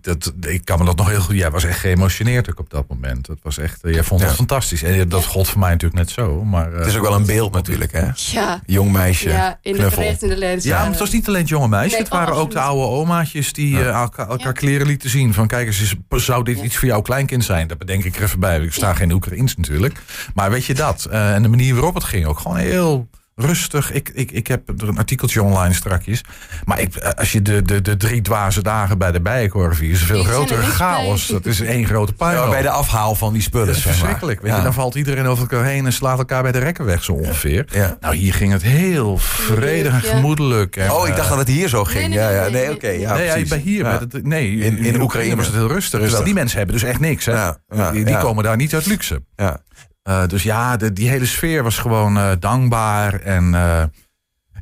Dat, 0.00 0.32
ik 0.46 0.64
kan 0.64 0.78
me 0.78 0.84
dat 0.84 0.96
nog 0.96 1.08
heel 1.08 1.20
goed. 1.20 1.36
Jij 1.36 1.50
was 1.50 1.64
echt 1.64 1.78
geëmotioneerd 1.78 2.50
ook 2.50 2.58
op 2.58 2.70
dat 2.70 2.84
moment. 2.88 3.26
Dat 3.26 3.38
was 3.42 3.58
echt. 3.58 3.84
eh, 3.84 3.92
Jij 3.94 4.02
vond 4.02 4.20
het 4.20 4.30
Ja. 4.30 4.36
fantastisch. 4.36 4.82
En 4.82 5.08
dat 5.08 5.24
gold 5.24 5.48
voor 5.48 5.60
mij 5.60 5.70
natuurlijk 5.70 6.00
net 6.00 6.10
zo. 6.10 6.44
Maar, 6.44 6.72
eh, 6.72 6.78
Het 6.78 6.86
is 6.86 6.96
ook 6.96 7.02
wel 7.02 7.14
een 7.14 7.26
beeld 7.26 7.52
natuurlijk, 7.52 7.92
hè? 7.92 8.06
Ja, 8.14 8.60
Jong 8.66 8.92
meisje, 8.92 9.28
ja 9.28 9.58
in 9.62 9.72
de 9.72 9.78
knuffel. 9.78 10.02
recht 10.02 10.22
in 10.22 10.28
de 10.28 10.36
lens. 10.36 10.64
Ja, 10.64 10.78
maar 10.80 10.90
het 10.90 10.98
was 10.98 11.10
niet 11.10 11.28
alleen 11.28 11.40
het 11.40 11.48
jonge 11.48 11.68
meisje. 11.68 11.90
Nee, 11.90 11.98
het 11.98 12.08
waren 12.08 12.34
ook 12.34 12.50
de 12.50 12.60
oude 12.60 12.82
omaatjes 12.86 13.52
die 13.52 13.78
eh, 13.78 13.88
elkaar, 13.88 14.28
elkaar 14.28 14.52
kleren 14.52 14.86
lieten 14.86 15.10
zien. 15.10 15.34
Van 15.34 15.46
kijk 15.46 15.66
eens, 15.66 15.80
is- 15.80 16.24
zou 16.24 16.44
dit 16.44 16.58
iets 16.62 16.76
voor 16.76 16.88
jouw 16.88 17.00
kleinkind 17.02 17.44
zijn? 17.44 17.66
Dat 17.68 17.78
bedenk 17.78 18.04
ik 18.04 18.16
er 18.16 18.22
even 18.22 18.40
bij. 18.40 18.60
Ik 18.60 18.72
sta 18.72 18.94
geen 18.94 19.12
Oekraïens 19.12 19.56
natuurlijk. 19.56 19.98
Maar 20.34 20.50
weet 20.50 20.64
je 20.64 20.74
dat? 20.74 21.04
Eh, 21.04 21.34
en 21.34 21.42
de 21.42 21.48
manier 21.48 21.74
waarop 21.74 21.94
het 21.94 22.04
ging 22.04 22.26
ook 22.26 22.38
gewoon 22.38 22.56
heel 22.56 23.08
rustig. 23.40 23.92
Ik, 23.92 24.10
ik, 24.14 24.30
ik 24.30 24.46
heb 24.46 24.68
er 24.80 24.88
een 24.88 24.98
artikeltje 24.98 25.42
online 25.42 25.74
strakjes. 25.74 26.20
Maar 26.64 26.80
ik, 26.80 26.94
eh, 26.96 27.10
als 27.10 27.32
je 27.32 27.42
de, 27.42 27.62
de, 27.62 27.82
de 27.82 27.96
drie 27.96 28.20
dwaze 28.22 28.62
dagen 28.62 28.98
bij 28.98 29.12
de 29.12 29.20
Bijenkorf 29.20 29.78
hier 29.78 29.90
is 29.90 30.00
een 30.00 30.06
veel 30.06 30.18
er 30.18 30.24
grotere 30.24 30.62
chaos. 30.62 31.26
Dat 31.26 31.46
is 31.46 31.60
één 31.60 31.86
grote 31.86 32.12
Ja, 32.18 32.24
puinhoop. 32.26 32.50
bij 32.50 32.62
de 32.62 32.70
afhaal 32.70 33.14
van 33.14 33.32
die 33.32 33.42
spullen. 33.42 33.66
Dat 33.66 33.76
is 33.76 33.82
zeg 33.82 33.90
maar. 33.90 33.98
verschrikkelijk. 34.00 34.40
Weet 34.42 34.56
je, 34.56 34.62
dan 34.62 34.74
valt 34.74 34.94
iedereen 34.94 35.26
over 35.26 35.42
elkaar 35.50 35.64
heen 35.64 35.86
en 35.86 35.92
slaat 35.92 36.18
elkaar 36.18 36.42
bij 36.42 36.52
de 36.52 36.58
rekken 36.58 36.84
weg 36.84 37.04
zo 37.04 37.12
ongeveer. 37.12 37.64
Ja. 37.72 37.96
Nou, 38.00 38.14
hier 38.16 38.34
ging 38.34 38.52
het 38.52 38.62
heel 38.62 39.16
vredig 39.18 39.92
en 39.92 40.00
gemoedelijk. 40.00 40.76
En, 40.76 40.90
Oh, 40.92 41.08
ik 41.08 41.12
dacht 41.16 41.22
eh, 41.24 41.28
dat 41.36 41.38
het 41.38 41.48
hier 41.48 41.68
zo 41.68 41.84
ging. 41.84 42.08
Nee, 42.08 42.18
nee, 42.18 42.18
ja, 42.18 42.28
nee, 42.30 42.44
ja. 42.44 42.50
nee, 42.50 42.70
oké. 42.74 42.88
ja, 42.88 43.14
nee, 43.16 43.46
bij 43.46 43.58
hier. 43.58 43.86
Het, 43.86 44.24
nee, 44.26 44.56
in, 44.58 44.78
In- 44.78 45.00
Oekraïne. 45.00 45.36
was 45.36 45.46
het 45.46 45.54
heel 45.54 45.68
rustig. 45.68 46.00
Rustig. 46.00 46.24
die 46.24 46.34
mensen 46.34 46.58
hebben 46.58 46.76
dus 46.76 46.84
echt 46.84 47.00
niks. 47.00 47.24
Hè? 47.24 47.32
Ja, 47.32 47.56
ja, 47.68 47.90
die 47.90 48.04
die 48.04 48.14
ja. 48.14 48.20
komen 48.20 48.44
daar 48.44 48.56
niet 48.56 48.74
uit 48.74 48.86
luxe. 48.86 49.22
Ja. 49.36 49.60
Eh, 50.08 50.26
dus 50.26 50.42
ja, 50.42 50.76
de, 50.76 50.92
die 50.92 51.08
hele 51.08 51.26
sfeer 51.26 51.62
was 51.62 51.78
gewoon 51.78 52.18
eh, 52.18 52.30
dankbaar. 52.38 53.20
En 53.20 53.54
eh, 53.54 53.84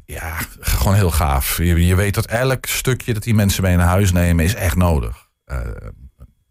ja, 0.05 0.37
gewoon 0.61 0.95
heel 0.95 1.11
gaaf. 1.11 1.57
Je, 1.57 1.87
je 1.87 1.95
weet 1.95 2.15
dat 2.15 2.27
elk 2.27 2.67
stukje 2.67 3.15
dat 3.15 3.23
die 3.23 3.35
mensen 3.35 3.63
mee 3.63 3.77
naar 3.77 3.87
huis 3.87 4.13
nemen 4.13 4.45
is 4.45 4.55
echt 4.55 4.77
nodig. 4.77 5.29
Eh, 5.45 5.59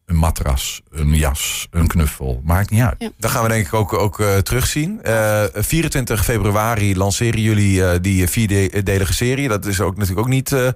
een 0.05 0.15
matras, 0.15 0.81
een 0.89 1.13
jas, 1.15 1.67
een 1.71 1.87
knuffel. 1.87 2.41
Maakt 2.43 2.69
niet 2.69 2.81
uit. 2.81 3.11
Dat 3.17 3.31
gaan 3.31 3.43
we 3.43 3.49
denk 3.49 3.65
ik 3.65 3.73
ook, 3.73 3.93
ook 3.93 4.19
eh, 4.19 4.37
terugzien. 4.37 5.03
Eh 5.03 5.43
24 5.53 6.23
februari 6.23 6.97
lanceren 6.97 7.41
jullie 7.41 7.85
eh, 7.85 7.99
die 8.01 8.27
vierdelige 8.27 9.13
serie. 9.13 9.47
Dat 9.47 9.65
is 9.65 9.81
ook 9.81 9.97
natuurlijk 9.97 10.27
ook 10.27 10.33
niet, 10.33 10.51
eh, 10.51 10.67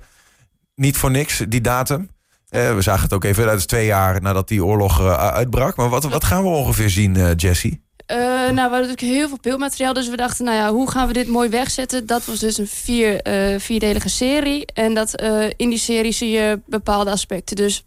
niet 0.75 0.97
voor 0.97 1.11
niks, 1.11 1.43
die 1.47 1.61
datum. 1.61 2.09
Eh, 2.49 2.73
we 2.75 2.81
zagen 2.81 3.03
het 3.03 3.13
ook 3.13 3.23
even, 3.23 3.45
dat 3.45 3.57
is 3.57 3.65
twee 3.65 3.85
jaar 3.85 4.21
nadat 4.21 4.47
die 4.47 4.65
oorlog 4.65 4.99
eh, 4.99 5.13
uitbrak. 5.13 5.75
Maar 5.75 5.89
wat, 5.89 6.03
wat 6.03 6.23
gaan 6.23 6.43
we 6.43 6.49
ongeveer 6.49 6.89
zien, 6.89 7.15
eh 7.15 7.31
Jessie? 7.35 7.87
Eh, 8.09 8.17
nou, 8.17 8.53
we 8.53 8.61
hadden 8.61 8.87
natuurlijk 8.87 9.17
heel 9.17 9.27
veel 9.27 9.37
beeldmateriaal. 9.41 9.93
Dus 9.93 10.09
we 10.09 10.15
dachten, 10.15 10.45
nou 10.45 10.57
ja, 10.57 10.71
hoe 10.71 10.91
gaan 10.91 11.07
we 11.07 11.13
dit 11.13 11.27
mooi 11.27 11.49
wegzetten? 11.49 12.05
Dat 12.05 12.25
was 12.25 12.39
dus 12.39 12.57
een 12.57 12.67
vier, 12.67 13.21
eh, 13.21 13.59
vierdelige 13.59 14.09
serie. 14.09 14.65
En 14.65 14.93
dat, 14.93 15.15
eh, 15.15 15.45
in 15.55 15.69
die 15.69 15.77
serie 15.77 16.11
zie 16.11 16.29
je 16.29 16.59
bepaalde 16.65 17.11
aspecten. 17.11 17.55
Dus 17.55 17.83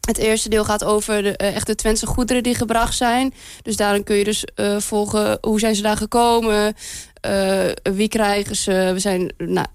het 0.00 0.18
eerste 0.18 0.48
deel 0.48 0.64
gaat 0.64 0.84
over 0.84 1.22
de 1.22 1.36
echte 1.36 1.74
Twentse 1.74 2.06
goederen 2.06 2.42
die 2.42 2.54
gebracht 2.54 2.96
zijn. 2.96 3.34
Dus 3.62 3.76
daarin 3.76 4.04
kun 4.04 4.16
je 4.16 4.24
dus 4.24 4.44
volgen 4.78 5.38
hoe 5.40 5.58
zijn 5.58 5.74
ze 5.74 5.82
daar 5.82 5.96
gekomen. 5.96 6.74
wie 7.82 8.08
krijgen 8.08 8.56
ze. 8.56 8.90
We 8.92 8.98
zijn, 8.98 9.32
nou, 9.36 9.66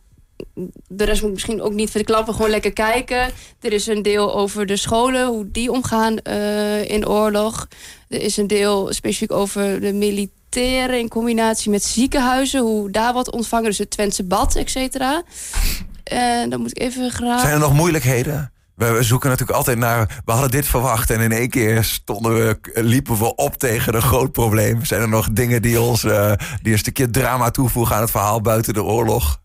de 0.87 1.03
rest 1.03 1.21
moet 1.21 1.31
misschien 1.31 1.61
ook 1.61 1.73
niet 1.73 1.91
verklappen. 1.91 2.33
Gewoon 2.33 2.49
lekker 2.49 2.73
kijken. 2.73 3.29
Er 3.61 3.73
is 3.73 3.87
een 3.87 4.01
deel 4.01 4.35
over 4.35 4.65
de 4.65 4.77
scholen. 4.77 5.27
Hoe 5.27 5.51
die 5.51 5.71
omgaan 5.71 6.17
eh, 6.17 6.89
in 6.89 7.07
oorlog. 7.07 7.67
Er 8.07 8.21
is 8.21 8.37
een 8.37 8.47
deel 8.47 8.93
specifiek 8.93 9.31
over 9.31 9.81
de 9.81 9.91
reflecteren 10.49 10.99
in 10.99 11.09
combinatie 11.09 11.71
met 11.71 11.83
ziekenhuizen. 11.83 12.61
Hoe 12.61 12.91
daar 12.91 13.13
wordt 13.13 13.31
ontvangen, 13.31 13.65
dus 13.65 13.77
het 13.77 13.89
Twentse 13.89 14.23
bad, 14.23 14.55
et 14.55 14.69
cetera. 14.69 15.23
En 16.03 16.49
dan 16.49 16.59
moet 16.59 16.71
ik 16.71 16.79
even 16.79 17.11
graag... 17.11 17.41
Zijn 17.41 17.53
er 17.53 17.59
nog 17.59 17.73
moeilijkheden? 17.73 18.51
We, 18.75 18.91
we 18.91 19.03
zoeken 19.03 19.29
natuurlijk 19.29 19.57
altijd 19.57 19.77
naar. 19.77 20.21
We 20.25 20.31
hadden 20.31 20.51
dit 20.51 20.65
verwacht 20.65 21.09
en 21.09 21.19
in 21.19 21.31
één 21.31 21.49
keer 21.49 21.83
stonden 21.83 22.33
we, 22.33 22.59
liepen 22.73 23.17
we 23.17 23.35
op 23.35 23.55
tegen 23.55 23.95
een 23.95 24.01
groot 24.01 24.31
probleem. 24.31 24.85
Zijn 24.85 25.01
er 25.01 25.09
nog 25.09 25.29
dingen 25.31 25.61
die 25.61 25.81
ons 25.81 26.03
eh, 26.03 26.31
die 26.61 26.73
een 26.73 26.79
stukje 26.79 27.09
drama 27.09 27.51
toevoegen 27.51 27.95
aan 27.95 28.01
het 28.01 28.11
verhaal 28.11 28.41
buiten 28.41 28.73
de 28.73 28.83
oorlog? 28.83 29.41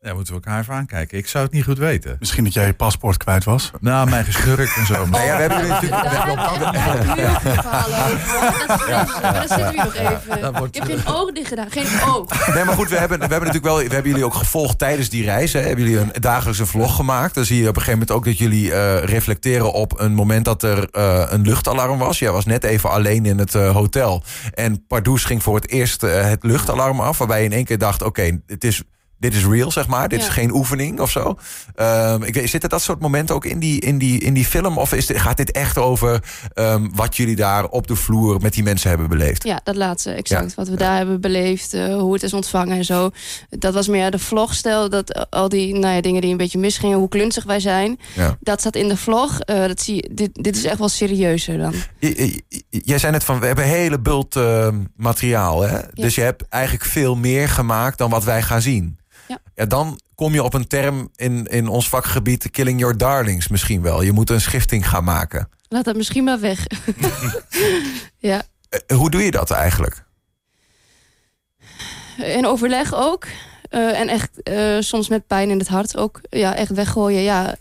Ja, 0.00 0.14
moeten 0.14 0.34
we 0.34 0.40
elkaar 0.40 0.60
even 0.60 0.74
aankijken. 0.74 1.18
Ik 1.18 1.26
zou 1.26 1.44
het 1.44 1.52
niet 1.52 1.64
goed 1.64 1.78
weten. 1.78 2.16
Misschien 2.18 2.44
dat 2.44 2.52
jij 2.52 2.66
je 2.66 2.72
paspoort 2.72 3.16
kwijt 3.16 3.44
was. 3.44 3.70
Nou, 3.80 4.10
mijn 4.10 4.24
geschurk 4.24 4.76
en 4.76 4.86
zo. 4.86 5.06
Nou 5.06 5.24
ja, 5.24 5.36
we 5.36 5.42
hebben 5.42 5.68
natuurlijk. 5.68 6.02
hebben 6.02 7.14
we 7.14 7.20
heel 7.20 7.40
veel 7.40 7.52
verhalen 7.52 7.98
over. 7.98 8.18
Dat 8.90 9.22
maar 9.22 9.48
zitten 9.48 9.70
we 9.70 9.76
nog 9.76 9.94
even. 9.94 10.64
Ik 10.64 10.74
heb 10.74 10.84
geen 10.84 11.06
oog 11.06 11.32
dicht 11.32 11.48
gedaan. 11.48 11.70
Geen 11.70 11.86
oog. 12.06 12.54
Nee, 12.54 12.64
maar 12.64 12.74
goed, 12.74 12.88
we 12.88 12.96
hebben, 12.96 13.18
we 13.18 13.26
hebben 13.26 13.46
natuurlijk 13.48 13.74
wel. 13.74 13.76
We 13.76 13.94
hebben 13.94 14.10
jullie 14.10 14.24
ook 14.24 14.34
gevolgd 14.34 14.78
tijdens 14.78 15.08
die 15.08 15.24
reis. 15.24 15.52
Hè. 15.52 15.60
Hebben 15.60 15.84
jullie 15.84 16.00
een 16.00 16.20
dagelijkse 16.20 16.66
vlog 16.66 16.96
gemaakt? 16.96 17.34
Dan 17.34 17.44
zie 17.44 17.56
je 17.56 17.68
op 17.68 17.76
een 17.76 17.82
gegeven 17.82 17.98
moment 17.98 18.16
ook 18.16 18.24
dat 18.24 18.38
jullie 18.38 18.72
eh, 18.72 19.04
reflecteren 19.04 19.72
op 19.72 20.00
een 20.00 20.14
moment 20.14 20.44
dat 20.44 20.62
er 20.62 20.88
eh, 20.90 21.26
een 21.28 21.42
luchtalarm 21.42 21.98
was. 21.98 22.18
Jij 22.18 22.32
was 22.32 22.44
net 22.44 22.64
even 22.64 22.90
alleen 22.90 23.26
in 23.26 23.38
het 23.38 23.54
eh, 23.54 23.72
hotel. 23.72 24.22
En 24.54 24.86
Pardoes 24.86 25.24
ging 25.24 25.42
voor 25.42 25.54
het 25.54 25.68
eerst 25.68 26.00
het 26.00 26.42
luchtalarm 26.42 27.00
af. 27.00 27.18
Waarbij 27.18 27.38
je 27.38 27.44
in 27.44 27.52
één 27.52 27.64
keer 27.64 27.78
dacht: 27.78 28.02
oké, 28.02 28.40
het 28.46 28.64
is. 28.64 28.82
Dit 29.18 29.34
is 29.34 29.44
real, 29.46 29.70
zeg 29.70 29.86
maar. 29.86 30.08
Dit 30.08 30.20
Ja. 30.20 30.26
is 30.26 30.32
geen 30.32 30.50
oefening 30.54 31.00
of 31.00 31.10
zo. 31.10 31.38
Ehm, 31.74 32.22
ik, 32.22 32.34
weet- 32.34 32.50
zitten 32.50 32.70
dat 32.70 32.82
soort 32.82 33.00
momenten 33.00 33.34
ook 33.34 33.44
in 33.44 33.58
die, 33.58 33.80
in 33.80 33.98
die, 33.98 34.20
in 34.20 34.34
die 34.34 34.44
film? 34.44 34.78
Of 34.78 34.92
is 34.92 35.06
dit, 35.06 35.18
gaat 35.20 35.36
dit 35.36 35.50
echt 35.50 35.78
over 35.78 36.22
ehm, 36.54 36.88
wat 36.94 37.16
jullie 37.16 37.36
daar 37.36 37.64
op 37.68 37.86
de 37.86 37.96
vloer 37.96 38.40
met 38.40 38.52
die 38.54 38.62
mensen 38.62 38.88
hebben 38.88 39.08
beleefd? 39.08 39.44
Ja, 39.44 39.60
dat 39.64 39.76
laatste, 39.76 40.10
exact. 40.10 40.48
Ja. 40.48 40.54
Wat 40.56 40.68
we 40.68 40.76
daar 40.76 40.96
hebben 40.96 41.20
beleefd, 41.20 41.74
eh, 41.74 41.94
hoe 41.96 42.12
het 42.12 42.22
is 42.22 42.32
ontvangen 42.32 42.76
en 42.76 42.84
zo. 42.84 43.10
Dat 43.50 43.74
was 43.74 43.88
meer 43.88 44.10
de 44.10 44.18
vlogstijl. 44.18 44.88
Dat 44.88 45.10
eh, 45.12 45.22
al 45.30 45.48
die 45.48 45.74
nou 45.74 45.94
ja, 45.94 46.00
dingen 46.00 46.20
die 46.20 46.30
een 46.30 46.36
beetje 46.36 46.58
misgingen, 46.58 46.98
hoe 46.98 47.08
klunzig 47.08 47.44
wij 47.44 47.60
zijn. 47.60 47.98
Ja. 48.14 48.36
Dat 48.40 48.60
staat 48.60 48.76
in 48.76 48.88
de 48.88 48.96
vlog. 48.96 49.40
Eh, 49.40 49.66
dat 49.66 49.80
zie 49.80 49.94
je, 49.94 50.08
dit, 50.12 50.30
dit 50.32 50.56
is 50.56 50.64
echt 50.64 50.78
wel 50.78 50.88
serieuzer 50.88 51.58
dan. 51.58 51.74
J- 51.98 52.40
Jij 52.70 52.98
zei 52.98 53.12
net 53.12 53.24
van, 53.24 53.40
we 53.40 53.46
hebben 53.46 53.64
een 53.64 53.70
hele 53.70 54.00
bult 54.00 54.36
eh, 54.36 54.68
materiaal. 54.96 55.60
Hè? 55.62 55.78
Dus 55.92 56.14
je 56.14 56.20
hebt 56.20 56.42
eigenlijk 56.48 56.84
veel 56.84 57.16
meer 57.16 57.48
gemaakt 57.48 57.98
dan 57.98 58.10
wat 58.10 58.24
wij 58.24 58.42
gaan 58.42 58.62
zien. 58.62 58.96
Ja. 59.28 59.66
dan 59.66 60.00
kom 60.14 60.32
je 60.32 60.42
op 60.42 60.54
een 60.54 60.66
term 60.66 61.10
in, 61.16 61.46
in 61.46 61.68
ons 61.68 61.88
vakgebied, 61.88 62.50
killing 62.50 62.80
your 62.80 62.96
darlings 62.96 63.48
misschien 63.48 63.82
wel. 63.82 64.02
Je 64.02 64.12
moet 64.12 64.30
een 64.30 64.40
schifting 64.40 64.88
gaan 64.88 65.04
maken. 65.04 65.48
Laat 65.68 65.84
dat 65.84 65.96
misschien 65.96 66.24
maar 66.24 66.40
weg. 66.40 66.66
ja. 68.18 68.42
Eh, 68.68 68.96
hoe 68.96 69.10
doe 69.10 69.22
je 69.22 69.30
dat 69.30 69.50
eigenlijk? 69.50 70.04
In 72.16 72.46
overleg 72.46 72.94
ook. 72.94 73.26
Eh, 73.70 74.00
en 74.00 74.08
echt 74.08 74.42
eh, 74.42 74.76
soms 74.80 75.08
met 75.08 75.26
pijn 75.26 75.50
in 75.50 75.58
het 75.58 75.68
hart 75.68 75.96
ook. 75.96 76.20
Ja, 76.30 76.54
echt 76.54 76.70
weggooien. 76.70 77.22
Ja, 77.22 77.42
Ja, 77.42 77.56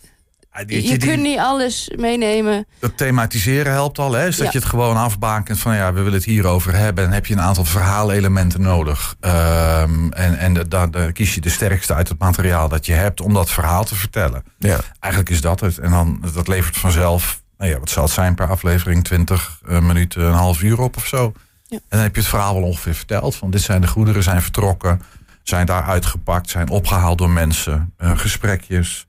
je, 0.60 0.66
die- 0.66 0.92
je 0.92 0.98
die- 0.98 1.10
kunt 1.10 1.22
niet 1.22 1.40
alles 1.40 1.92
meenemen. 1.96 2.66
Dat 2.80 2.98
thematiseren 2.98 3.72
helpt 3.72 4.00
al. 4.00 4.14
Hè? 4.14 4.26
Dus 4.26 4.36
dat 4.38 4.46
Ja. 4.46 4.52
je 4.52 4.58
het 4.60 4.68
gewoon 4.68 4.98
afbakent 4.98 5.60
van 5.60 5.76
ja, 5.76 5.94
we 5.94 5.98
willen 5.98 6.14
het 6.14 6.26
hierover 6.26 6.76
hebben. 6.76 7.04
En 7.06 7.12
heb 7.12 7.26
je 7.26 7.34
een 7.34 7.42
aantal 7.42 7.66
verhaalelementen 7.66 8.62
nodig. 8.62 9.16
Ehm, 9.20 10.10
en 10.10 10.38
en 10.38 10.54
da- 10.54 10.64
da- 10.64 10.88
dan 10.88 11.12
kies 11.12 11.36
je 11.36 11.42
de 11.42 11.50
sterkste 11.50 11.94
uit 11.94 12.08
het 12.10 12.20
materiaal 12.20 12.70
dat 12.70 12.86
je 12.86 12.94
hebt 12.94 13.22
om 13.22 13.34
dat 13.34 13.50
verhaal 13.52 13.84
te 13.86 13.96
vertellen. 13.96 14.44
Ja. 14.58 14.80
Eigenlijk 15.00 15.34
is 15.34 15.42
dat 15.42 15.60
het. 15.60 15.78
En 15.78 15.92
dan 15.92 16.24
dat 16.34 16.48
levert 16.48 16.78
vanzelf, 16.78 17.42
nou 17.58 17.72
ja, 17.72 17.80
wat 17.80 17.90
zal 17.90 18.04
het 18.04 18.12
zijn 18.14 18.36
per 18.36 18.50
aflevering? 18.50 19.04
20 19.04 19.60
eh, 19.68 19.80
minuten, 19.80 20.22
een 20.24 20.34
half 20.34 20.62
uur 20.62 20.80
op 20.80 20.96
of 20.98 21.06
zo. 21.08 21.32
Ja. 21.68 21.78
En 21.78 21.84
dan 21.90 22.00
heb 22.00 22.16
je 22.16 22.22
het 22.22 22.30
verhaal 22.30 22.54
wel 22.54 22.64
ongeveer 22.64 22.94
verteld. 22.96 23.36
Van 23.36 23.52
dit 23.52 23.62
zijn 23.62 23.82
de 23.82 23.88
goederen, 23.88 24.24
zijn 24.24 24.42
vertrokken, 24.42 25.02
zijn 25.44 25.66
daar 25.66 25.84
uitgepakt, 25.84 26.50
zijn 26.50 26.70
opgehaald 26.70 27.18
door 27.18 27.30
mensen, 27.30 27.94
eh, 27.98 28.12
gesprekjes. 28.18 29.06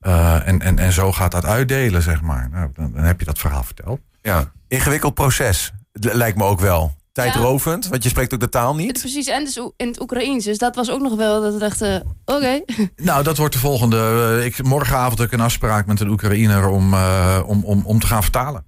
Eh, 0.00 0.48
en, 0.48 0.60
en, 0.60 0.78
en 0.78 0.92
zo 0.92 1.12
gaat 1.12 1.30
dat 1.30 1.44
uitdelen, 1.44 2.02
zeg 2.02 2.20
maar. 2.20 2.48
Nou, 2.52 2.70
dan, 2.74 2.92
dan 2.94 3.04
heb 3.04 3.18
je 3.20 3.26
dat 3.26 3.38
verhaal 3.38 3.62
verteld. 3.64 4.00
ja. 4.22 4.52
Ingewikkeld 4.68 5.14
proces, 5.14 5.72
lijkt 5.92 6.36
me 6.38 6.44
ook 6.44 6.60
wel. 6.60 6.98
Tijdrovend, 7.12 7.88
want 7.88 8.02
je 8.02 8.08
spreekt 8.08 8.34
ook 8.34 8.40
de 8.40 8.48
taal 8.48 8.74
niet. 8.74 8.98
Precies, 8.98 9.26
en 9.26 9.44
dus 9.44 9.56
in 9.76 9.88
het 9.88 10.00
Oekraïens. 10.00 10.44
Dus 10.44 10.58
dat 10.58 10.74
was 10.76 10.90
ook 10.90 11.00
nog 11.00 11.16
wel 11.16 11.40
dat 11.42 11.52
we 11.52 11.58
dachten, 11.58 12.16
oké. 12.24 12.60
Nou, 12.96 13.22
dat 13.22 13.36
wordt 13.36 13.52
de 13.52 13.58
volgende. 13.60 13.96
eh, 14.40 14.44
ik, 14.44 14.62
morgenavond 14.62 15.18
heb 15.18 15.26
ik 15.26 15.32
een 15.32 15.40
afspraak 15.44 15.86
met 15.86 16.00
een 16.00 16.08
Oekraïner 16.08 16.68
om, 16.68 16.94
eh, 16.94 17.40
om, 17.46 17.64
om, 17.64 17.82
om 17.84 17.98
te 18.00 18.06
gaan 18.06 18.22
vertalen. 18.22 18.64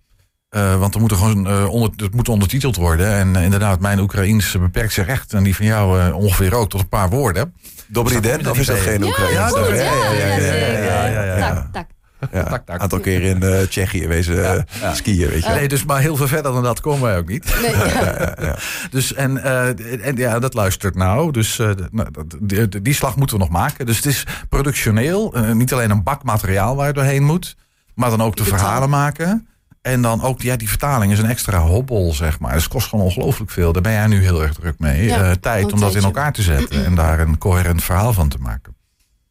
Eh, 0.49 0.79
want 0.79 0.95
er 0.95 1.01
moet 1.01 1.11
er 1.11 1.17
gewoon 1.17 1.47
eh, 1.47 1.69
onder, 1.69 1.91
het 1.97 2.15
moet 2.15 2.29
ondertiteld 2.29 2.77
worden. 2.77 3.13
En 3.13 3.37
inderdaad, 3.37 3.81
mijn 3.81 3.99
Oekraïens 4.01 4.59
beperkt 4.59 4.93
zich 4.93 5.07
echt, 5.07 5.33
en 5.33 5.43
die 5.43 5.57
van 5.57 5.67
jou 5.67 6.01
eh, 6.01 6.17
ongeveer 6.17 6.55
ook, 6.55 6.71
tot 6.71 6.81
een 6.81 6.89
paar 6.89 7.11
woorden. 7.11 7.55
Ident, 7.93 8.43
dat 8.45 8.53
of 8.53 8.59
is 8.59 8.67
dat 8.67 8.79
geen 8.79 9.01
Ja, 9.01 9.07
Oekraïens? 9.07 9.35
ja, 9.35 9.49
dat- 9.49 9.69
ja, 9.69 9.75
ja, 9.75 9.83
ja, 9.85 10.13
ja, 10.13 10.27
ja, 10.27 10.41
zeker. 10.41 10.83
ja, 10.85 11.07
ja, 11.07 11.23
ja. 11.37 11.53
Tak, 11.53 11.67
tak. 11.73 11.87
Ja, 12.33 12.61
tak. 12.65 12.81
aantal 12.81 13.01
keer 13.01 13.23
in 13.23 13.43
eh, 13.43 13.61
Tsjechië 13.61 14.07
wezen 14.09 14.45
eh, 14.55 14.63
ja. 14.81 14.95
skiën, 14.95 15.29
weet 15.29 15.43
je. 15.43 15.49
wel. 15.49 15.57
Nee, 15.59 15.69
dus 15.69 15.85
maar 15.85 16.01
heel 16.01 16.17
veel 16.17 16.27
verder 16.29 16.53
dan 16.53 16.63
dat 16.63 16.81
komen 16.81 17.03
wij 17.03 17.17
ook 17.17 17.29
niet. 17.29 17.55
Nee, 17.63 17.71
ja. 18.49 18.57
Dus 18.91 19.15
en, 19.15 19.43
eh, 19.43 20.07
en 20.07 20.17
ja, 20.17 20.39
dat 20.39 20.55
luistert 20.55 20.95
nou. 20.95 21.31
Dus 21.33 21.59
eh, 21.59 21.71
nou, 21.91 22.09
die, 22.41 22.69
die- 22.69 22.83
die 22.83 22.95
slag 22.95 23.17
moeten 23.17 23.37
we 23.37 23.43
nog 23.43 23.53
maken. 23.53 23.87
Dus 23.87 23.97
het 23.97 24.07
is 24.07 24.27
productioneel. 24.49 25.35
eh, 25.35 25.51
niet 25.51 25.73
alleen 25.73 25.91
een 25.91 26.03
bak 26.03 26.23
materiaal 26.23 26.77
waar 26.77 26.87
je 26.87 26.93
doorheen 26.93 27.23
moet. 27.25 27.57
Maar 27.95 28.11
dan 28.11 28.23
ook 28.23 28.37
de 28.37 28.45
verhalen 28.45 28.91
maken. 28.91 29.49
En 29.83 30.03
dan 30.03 30.23
ook, 30.23 30.43
ja, 30.43 30.57
die 30.57 30.69
vertaling 30.69 31.13
is 31.13 31.19
een 31.19 31.29
extra 31.29 31.59
hobbel, 31.61 32.13
zeg 32.13 32.39
maar. 32.39 32.53
Dus 32.53 32.63
het 32.63 32.73
kost 32.73 32.89
gewoon 32.89 33.05
ongelooflijk 33.05 33.51
veel. 33.51 33.73
Daar 33.73 33.83
ben 33.83 33.93
jij 33.93 34.07
nu 34.07 34.23
heel 34.23 34.43
erg 34.43 34.53
druk 34.55 34.79
mee. 34.79 35.05
Ja, 35.05 35.23
Eh, 35.25 35.31
tijd 35.31 35.73
om 35.73 35.81
dat 35.81 35.95
in 35.95 36.03
elkaar 36.03 36.33
te 36.33 36.43
zetten. 36.43 36.85
En 36.85 36.95
daar 36.95 37.21
een 37.21 37.39
coherent 37.39 37.83
verhaal 37.83 38.13
van 38.13 38.29
te 38.29 38.39
maken. 38.41 38.77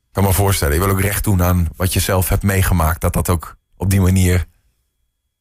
Ik 0.07 0.17
kan 0.17 0.23
me 0.23 0.33
voorstellen, 0.33 0.73
je 0.73 0.79
wil 0.79 0.89
ook 0.89 1.01
recht 1.01 1.23
doen 1.23 1.43
aan 1.43 1.67
wat 1.75 1.93
je 1.93 1.99
zelf 1.99 2.29
hebt 2.29 2.43
meegemaakt. 2.43 3.01
Dat 3.01 3.13
dat 3.13 3.29
ook 3.29 3.55
op 3.77 3.89
die 3.89 4.01
manier. 4.01 4.45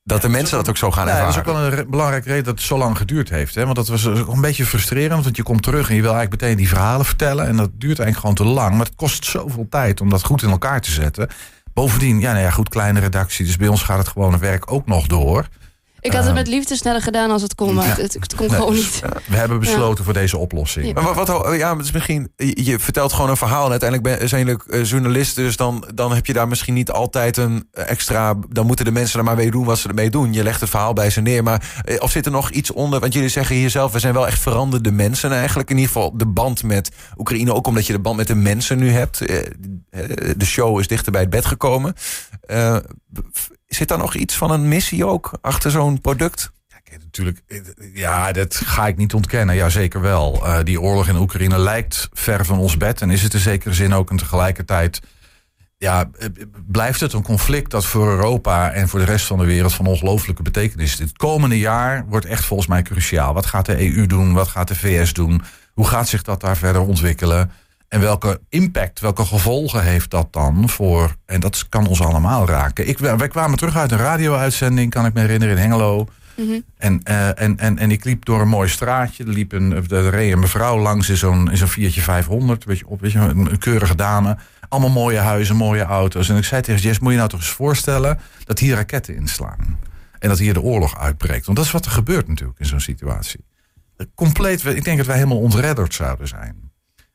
Dat 0.05 0.23
de 0.23 0.29
mensen 0.29 0.57
dat 0.57 0.69
ook 0.69 0.77
zo 0.77 0.91
gaan 0.91 1.07
Ja, 1.07 1.21
dat 1.21 1.29
is 1.29 1.37
ervaren. 1.37 1.53
ook 1.53 1.57
wel 1.61 1.71
een 1.71 1.77
re- 1.85 1.91
belangrijke 1.91 2.29
reden 2.29 2.45
dat 2.45 2.55
het 2.55 2.63
zo 2.63 2.79
lang 2.79 2.97
geduurd 2.97 3.31
heeft. 3.31 3.55
Hè? 3.55 3.65
Want 3.65 3.77
dat 3.77 3.89
was 3.89 4.07
ook 4.07 4.33
een 4.33 4.41
beetje 4.41 4.67
frustrerend. 4.67 5.25
Want 5.25 5.37
je 5.37 5.43
komt 5.43 5.63
terug 5.63 5.89
en 5.89 5.95
je 5.95 6.01
wil 6.03 6.13
eigenlijk 6.13 6.43
meteen 6.43 6.57
die 6.57 6.69
verhalen 6.69 7.07
vertellen. 7.07 7.47
En 7.47 7.57
dat 7.57 7.71
duurt 7.73 7.99
eigenlijk 7.99 8.19
gewoon 8.19 8.35
te 8.55 8.61
lang. 8.61 8.77
Maar 8.77 8.87
het 8.87 8.95
kost 8.95 9.25
zoveel 9.25 9.67
tijd 9.71 10.01
om 10.01 10.09
dat 10.11 10.25
goed 10.25 10.43
in 10.43 10.51
elkaar 10.51 10.81
te 10.81 10.91
zetten. 10.91 11.29
Bovendien, 11.73 12.21
ja, 12.21 12.33
nou 12.33 12.45
ja, 12.45 12.51
goed, 12.51 12.69
kleine 12.69 13.01
redactie. 13.01 13.47
Dus 13.47 13.57
bij 13.57 13.69
ons 13.69 13.83
gaat 13.83 13.99
het 13.99 14.09
gewone 14.09 14.39
werk 14.39 14.73
ook 14.73 14.87
nog 14.87 15.07
door. 15.07 15.49
Ik 16.01 16.13
had 16.13 16.25
het 16.25 16.35
met 16.35 16.47
liefde 16.49 16.77
sneller 16.77 17.03
gedaan 17.03 17.31
als 17.31 17.43
het 17.43 17.55
kon, 17.55 17.75
maar 17.75 17.87
Ja. 17.87 17.95
het, 18.03 18.13
het 18.15 18.35
kon 18.35 18.47
Nee, 18.47 18.57
gewoon 18.57 18.75
dus 18.75 18.85
niet. 18.85 19.03
We 19.29 19.37
hebben 19.37 19.59
besloten 19.59 20.05
voor 20.05 20.13
deze 20.13 20.39
oplossing. 20.39 20.87
Ja. 20.87 20.93
Maar 20.93 21.15
wat, 21.15 21.29
wat 21.29 21.57
ja, 21.57 21.77
het 21.77 21.85
is 21.85 21.93
misschien, 21.93 22.33
je 22.37 22.79
vertelt 22.79 23.13
gewoon 23.13 23.31
een 23.31 23.37
verhaal 23.37 23.65
en 23.65 23.71
uiteindelijk 23.71 24.19
ben, 24.19 24.29
zijn 24.29 24.47
jullie 24.47 24.61
eh, 24.71 24.85
journalisten, 24.85 25.45
dus 25.45 25.57
dan, 25.57 25.85
dan 25.95 26.13
heb 26.13 26.27
je 26.27 26.33
daar 26.33 26.49
misschien 26.49 26.75
niet 26.75 26.91
altijd 26.91 27.37
een 27.37 27.69
extra, 27.73 28.35
dan 28.49 28.67
moeten 28.67 28.85
de 28.85 28.91
mensen 28.91 29.19
er 29.19 29.25
maar 29.25 29.37
mee 29.37 29.51
doen 29.51 29.65
wat 29.65 29.79
ze 29.79 29.89
ermee 29.89 30.11
doen. 30.11 30.33
Je 30.33 30.43
legt 30.43 30.61
het 30.61 30.71
verhaal 30.71 30.93
bij 30.93 31.11
ze 31.11 31.21
neer, 31.21 31.43
maar 31.43 31.83
eh, 31.85 31.97
of 31.99 32.11
zit 32.11 32.27
er 32.27 32.33
nog 32.33 32.51
iets 32.51 32.71
onder, 32.73 33.01
want 33.01 33.13
jullie 33.13 33.29
zeggen 33.29 33.57
hier 33.57 33.71
zelf, 33.71 33.93
we 33.93 33.99
zijn 33.99 34.15
wel 34.15 34.27
echt 34.27 34.39
veranderde 34.41 34.93
mensen 34.93 35.33
eigenlijk, 35.33 35.71
in 35.71 35.77
ieder 35.79 35.93
geval 35.93 36.17
de 36.17 36.27
band 36.27 36.63
met 36.63 36.91
Oekraïne, 37.19 37.55
ook 37.55 37.67
omdat 37.67 37.87
je 37.87 37.93
de 37.93 37.99
band 37.99 38.17
met 38.17 38.27
de 38.27 38.35
mensen 38.35 38.79
nu 38.79 38.91
hebt. 38.91 39.21
Eh, 39.21 39.39
eh, 39.39 39.45
De 40.37 40.45
show 40.45 40.79
is 40.81 40.87
dichter 40.89 41.13
bij 41.13 41.21
het 41.21 41.31
bed 41.31 41.45
gekomen. 41.45 41.95
Eh, 42.47 42.77
Zit 43.71 43.89
daar 43.89 43.99
nog 43.99 44.15
iets 44.15 44.37
van 44.37 44.51
een 44.51 44.69
missie 44.69 45.07
ook 45.07 45.39
achter 45.41 45.71
zo'n 45.71 46.01
product? 46.01 46.53
Ja, 46.69 46.97
natuurlijk, 46.99 47.43
ja, 47.95 48.33
dat 48.33 48.55
ga 48.57 48.87
ik 48.87 48.97
niet 48.97 49.15
ontkennen. 49.15 49.55
Ja, 49.55 49.69
zeker 49.69 50.01
wel. 50.01 50.47
Eh, 50.47 50.59
die 50.65 50.81
oorlog 50.81 51.09
in 51.09 51.17
Oekraïne 51.17 51.59
lijkt 51.59 52.09
ver 52.13 52.45
van 52.45 52.59
ons 52.59 52.77
bed. 52.77 53.01
En 53.01 53.11
is 53.11 53.23
het 53.23 53.35
in 53.35 53.41
zekere 53.41 53.75
zin 53.75 53.93
ook 53.93 54.11
en 54.11 54.17
tegelijkertijd... 54.17 55.01
Ja, 55.79 56.11
eh, 56.19 56.29
blijft 56.67 57.01
het 57.01 57.13
een 57.13 57.23
conflict 57.23 57.71
dat 57.71 57.85
voor 57.85 58.09
Europa 58.09 58.71
en 58.73 58.89
voor 58.89 58.99
de 58.99 59.05
rest 59.05 59.27
van 59.27 59.39
de 59.39 59.45
wereld 59.45 59.75
van 59.75 59.87
ongelooflijke 59.87 60.43
betekenis 60.43 60.93
is. 60.93 60.99
Het 60.99 61.17
komende 61.17 61.59
jaar 61.59 62.05
wordt 62.09 62.27
echt 62.27 62.45
volgens 62.45 62.69
mij 62.69 62.83
cruciaal. 62.83 63.35
Wat 63.35 63.47
gaat 63.47 63.67
de 63.67 63.81
EU 63.81 64.07
doen? 64.07 64.33
Wat 64.33 64.49
gaat 64.49 64.69
de 64.69 64.77
VS 64.77 65.13
doen? 65.13 65.43
Hoe 65.73 65.87
gaat 65.87 66.09
zich 66.09 66.23
dat 66.23 66.41
daar 66.41 66.57
verder 66.57 66.83
ontwikkelen? 66.83 67.51
En 67.91 68.01
welke 68.01 68.41
impact, 68.49 69.01
welke 69.01 69.25
gevolgen 69.25 69.83
heeft 69.83 70.11
dat 70.11 70.33
dan 70.33 70.69
voor... 70.69 71.15
En 71.27 71.41
dat 71.41 71.69
kan 71.69 71.87
ons 71.87 72.01
allemaal 72.01 72.47
raken. 72.47 72.89
Ik, 72.89 72.99
wij 72.99 73.29
kwamen 73.29 73.59
terug 73.59 73.77
uit 73.77 73.93
een 73.93 73.99
radio-uitzending, 73.99 74.91
kan 74.91 75.07
ik 75.07 75.13
me 75.13 75.21
herinneren, 75.21 75.57
in 75.57 75.63
Hengelo. 75.63 76.09
Mhm. 76.37 76.61
En, 76.77 77.03
eh, 77.03 77.41
en, 77.41 77.59
en, 77.59 77.79
en 77.79 77.91
ik 77.91 78.05
liep 78.05 78.25
door 78.25 78.41
een 78.41 78.49
mooi 78.49 78.69
straatje. 78.69 79.25
Er, 79.25 79.31
liep 79.31 79.53
een, 79.53 79.73
er 79.91 80.11
reed 80.11 80.33
een 80.33 80.39
mevrouw 80.39 80.79
langs 80.79 81.09
in 81.09 81.17
zo'n, 81.17 81.51
in 81.51 81.57
zo'n 81.57 81.69
Fiatje 81.69 82.01
500. 82.01 82.65
Weet 82.65 82.79
je, 82.79 82.87
op, 82.87 83.01
weet 83.01 83.13
je, 83.13 83.19
een, 83.19 83.51
een 83.51 83.59
keurige 83.59 83.95
dame. 83.95 84.37
Allemaal 84.69 84.91
mooie 84.91 85.19
huizen, 85.19 85.57
mooie 85.57 85.83
auto's. 85.83 86.29
En 86.29 86.37
ik 86.37 86.45
zei 86.45 86.63
tegen 86.63 86.81
Jess, 86.81 86.99
moet 86.99 87.11
je 87.11 87.17
nou 87.17 87.29
toch 87.29 87.41
eens 87.41 87.49
voorstellen... 87.49 88.19
dat 88.45 88.59
hier 88.59 88.75
raketten 88.75 89.17
inslaan. 89.17 89.79
En 90.19 90.29
dat 90.29 90.39
hier 90.39 90.55
de 90.55 90.63
oorlog 90.63 90.99
uitbreekt. 90.99 91.47
Want 91.47 91.57
dat 91.57 91.67
is 91.67 91.73
wat 91.73 91.85
er 91.85 91.91
gebeurt 91.91 92.29
natuurlijk 92.29 92.59
in 92.59 92.67
zo'n 92.67 92.81
situatie. 92.81 93.45
Compleet, 94.15 94.65
ik 94.65 94.85
denk 94.85 94.97
dat 94.97 95.07
wij 95.07 95.17
helemaal 95.17 95.41
ontredderd 95.41 95.95
zouden 95.95 96.29
zijn. 96.29 96.70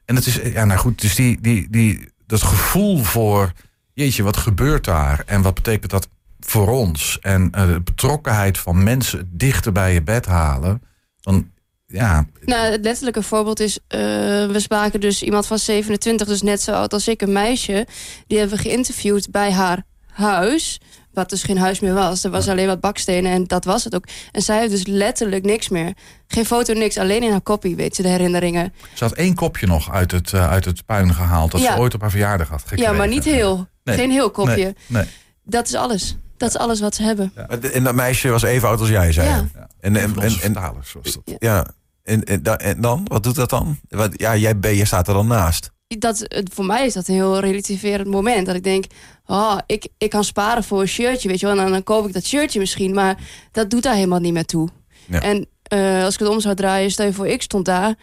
En 0.05 0.15
het 0.15 0.25
is, 0.25 0.35
ja 0.35 0.65
nou 0.65 0.79
goed, 0.79 1.01
dus 1.01 1.15
die, 1.15 1.41
die, 1.41 1.67
die, 1.69 2.07
dat 2.25 2.43
gevoel 2.43 3.03
voor... 3.03 3.51
jeetje, 3.93 4.23
wat 4.23 4.37
gebeurt 4.37 4.85
daar? 4.85 5.23
En 5.25 5.41
wat 5.41 5.53
betekent 5.53 5.91
dat 5.91 6.07
voor 6.39 6.67
ons? 6.67 7.19
En 7.21 7.51
eh, 7.51 7.67
de 7.67 7.81
betrokkenheid 7.81 8.57
van 8.57 8.83
mensen 8.83 9.29
dichter 9.31 9.71
bij 9.71 9.93
je 9.93 10.03
bed 10.03 10.25
halen... 10.25 10.81
dan 11.21 11.51
ja, 11.87 12.25
Nou, 12.41 12.71
het 12.71 12.83
letterlijke 12.83 13.21
voorbeeld 13.23 13.59
is... 13.59 13.79
eh, 13.87 13.99
we 14.47 14.59
spraken 14.59 14.99
dus 14.99 15.23
iemand 15.23 15.45
van 15.45 15.59
27, 15.59 16.27
dus 16.27 16.41
net 16.41 16.61
zo 16.61 16.71
oud 16.71 16.93
als 16.93 17.07
ik, 17.07 17.21
een 17.21 17.31
meisje. 17.31 17.87
Die 18.27 18.37
hebben 18.37 18.57
we 18.57 18.63
geïnterviewd 18.63 19.31
bij 19.31 19.51
haar 19.51 19.83
huis. 20.05 20.79
Wat 21.15 21.29
dus 21.29 21.43
geen 21.43 21.57
huis 21.57 21.79
meer 21.79 21.93
was. 21.93 22.23
Er 22.23 22.29
was 22.31 22.47
alleen 22.47 22.67
wat 22.67 22.79
bakstenen 22.79 23.31
en 23.31 23.43
dat 23.43 23.65
was 23.65 23.83
het 23.83 23.95
ook. 23.95 24.05
En 24.31 24.41
zij 24.41 24.59
heeft 24.59 24.71
dus 24.71 24.85
letterlijk 24.87 25.43
niks 25.45 25.69
meer. 25.69 25.93
Geen 26.27 26.45
foto, 26.45 26.73
niks. 26.73 26.97
Alleen 26.97 27.23
in 27.23 27.31
haar 27.31 27.41
kopie, 27.41 27.75
weet 27.75 27.97
je, 27.97 28.03
de 28.03 28.09
herinneringen. 28.09 28.73
ze 28.93 29.03
had 29.03 29.13
één 29.13 29.35
kopje 29.35 29.67
nog 29.67 29.91
uit 29.91 30.11
het, 30.11 30.33
eh, 30.33 30.49
uit 30.49 30.65
het 30.65 30.85
puin 30.85 31.13
gehaald. 31.13 31.51
Dat 31.51 31.61
Ja. 31.61 31.73
ze 31.73 31.79
ooit 31.79 31.93
op 31.93 32.01
haar 32.01 32.09
verjaardag 32.09 32.49
had 32.49 32.61
gekregen. 32.61 32.91
Ja, 32.91 32.97
maar 32.97 33.07
niet 33.07 33.23
heel. 33.23 33.67
Nee. 33.83 33.95
Geen 33.97 34.11
heel 34.11 34.31
kopje. 34.31 34.55
Nee, 34.55 34.75
nee. 34.87 35.05
Dat 35.43 35.67
is 35.67 35.73
alles. 35.75 36.17
Dat 36.37 36.49
is 36.49 36.57
alles 36.57 36.79
wat 36.79 36.95
ze 36.95 37.03
hebben. 37.03 37.31
En 37.73 37.83
dat 37.83 37.95
meisje 37.95 38.29
was 38.29 38.43
even 38.43 38.67
oud 38.67 38.79
als 38.79 38.89
jij, 38.89 39.11
zei 39.11 39.27
Ja. 39.29 39.35
je. 39.35 39.59
En, 39.79 39.95
en, 39.95 40.15
En, 40.21 40.31
en, 40.41 41.35
ja. 41.39 41.65
En, 42.03 42.23
en 42.59 42.81
dan? 42.81 43.01
Wat 43.07 43.23
doet 43.23 43.35
dat 43.35 43.49
dan? 43.49 43.79
Wat, 43.89 44.09
ja, 44.13 44.35
jij, 44.35 44.59
ben, 44.59 44.75
je 44.75 44.85
staat 44.85 45.07
er 45.07 45.13
dan 45.13 45.27
naast. 45.27 45.71
Dat, 45.87 46.27
voor 46.53 46.65
mij 46.65 46.85
is 46.85 46.93
dat 46.93 47.07
een 47.07 47.13
heel 47.13 47.39
relativerend 47.39 48.07
moment. 48.07 48.45
Dat 48.45 48.55
ik 48.55 48.63
denk, 48.63 48.85
oh, 49.25 49.57
ik, 49.65 49.87
ik 49.97 50.09
kan 50.09 50.23
sparen 50.23 50.63
voor 50.63 50.81
een 50.81 50.87
shirtje, 50.87 51.27
weet 51.27 51.39
je 51.39 51.45
wel. 51.45 51.59
En 51.59 51.71
dan, 51.71 51.83
koop 51.83 52.07
ik 52.07 52.13
dat 52.13 52.25
shirtje 52.25 52.59
misschien. 52.59 52.93
Maar 52.93 53.17
dat 53.51 53.69
doet 53.69 53.83
daar 53.83 53.95
helemaal 53.95 54.19
niet 54.19 54.33
meer 54.33 54.45
toe. 54.45 54.69
Ja. 55.07 55.21
En 55.21 55.47
eh, 55.63 56.03
als 56.03 56.13
ik 56.13 56.19
het 56.19 56.29
om 56.29 56.39
zou 56.39 56.55
draaien, 56.55 56.91
stel 56.91 57.05
je 57.05 57.13
voor, 57.13 57.27
ik 57.27 57.41
stond 57.41 57.65
daar. 57.65 57.95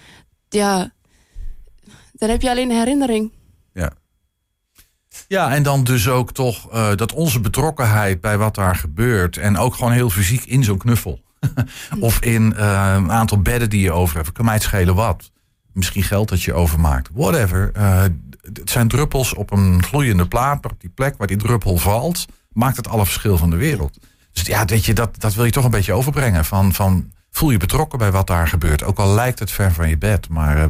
Ja, 0.49 0.93
dan 2.13 2.29
heb 2.29 2.43
je 2.43 2.51
alleen 2.51 2.71
een 2.71 2.77
herinnering. 2.77 3.33
Ja, 5.29 5.55
en 5.55 5.63
dan 5.63 5.85
dus 5.85 6.09
ook 6.09 6.33
toch 6.33 6.71
eh, 6.71 6.95
dat 6.95 7.13
onze 7.13 7.41
betrokkenheid 7.41 8.21
bij 8.21 8.39
wat 8.39 8.55
daar 8.55 8.77
gebeurt. 8.77 9.37
En 9.37 9.57
ook 9.57 9.75
gewoon 9.75 9.93
heel 9.93 10.11
fysiek 10.11 10.45
in 10.45 10.65
zo'n 10.65 10.79
knuffel. 10.79 11.21
of 12.01 12.21
in 12.21 12.55
eh, 12.57 12.93
een 12.97 13.13
aantal 13.13 13.41
bedden 13.41 13.71
die 13.71 13.81
je 13.81 13.93
over 13.93 14.17
hebt. 14.17 14.33
Kan 14.33 14.45
mij 14.45 14.55
het 14.55 14.63
schelen 14.63 14.95
wat. 14.95 15.31
Misschien 15.73 16.03
geld 16.03 16.29
dat 16.29 16.43
je 16.43 16.53
overmaakt. 16.53 17.09
Whatever. 17.13 17.71
Eh, 17.73 18.03
het 18.53 18.71
zijn 18.71 18.89
druppels 18.89 19.35
op 19.35 19.51
een 19.51 19.83
gloeiende 19.83 20.29
plaat. 20.29 20.65
Op 20.65 20.81
die 20.81 20.91
plek 20.91 21.15
waar 21.17 21.27
die 21.27 21.37
druppel 21.37 21.77
valt, 21.77 22.27
maakt 22.53 22.77
het 22.77 22.89
alle 22.89 23.05
verschil 23.05 23.37
van 23.37 23.51
de 23.51 23.57
wereld. 23.57 23.99
Dus 24.33 24.47
ja, 24.47 24.65
weet 24.65 24.85
je, 24.85 24.95
dat, 24.95 25.21
dat 25.21 25.35
wil 25.35 25.45
je 25.45 25.51
toch 25.51 25.65
een 25.65 25.71
beetje 25.71 25.93
overbrengen. 25.93 26.45
Van, 26.45 26.73
van 26.73 27.13
voel 27.31 27.51
je 27.51 27.57
betrokken 27.59 27.99
bij 27.99 28.11
wat 28.11 28.27
daar 28.27 28.49
gebeurt. 28.49 28.85
Ook 28.85 28.99
al 28.99 29.15
lijkt 29.15 29.39
het 29.39 29.51
ver 29.51 29.73
van 29.73 29.89
je 29.89 29.99
bed. 29.99 30.29
Maar 30.29 30.57
eh, 30.57 30.65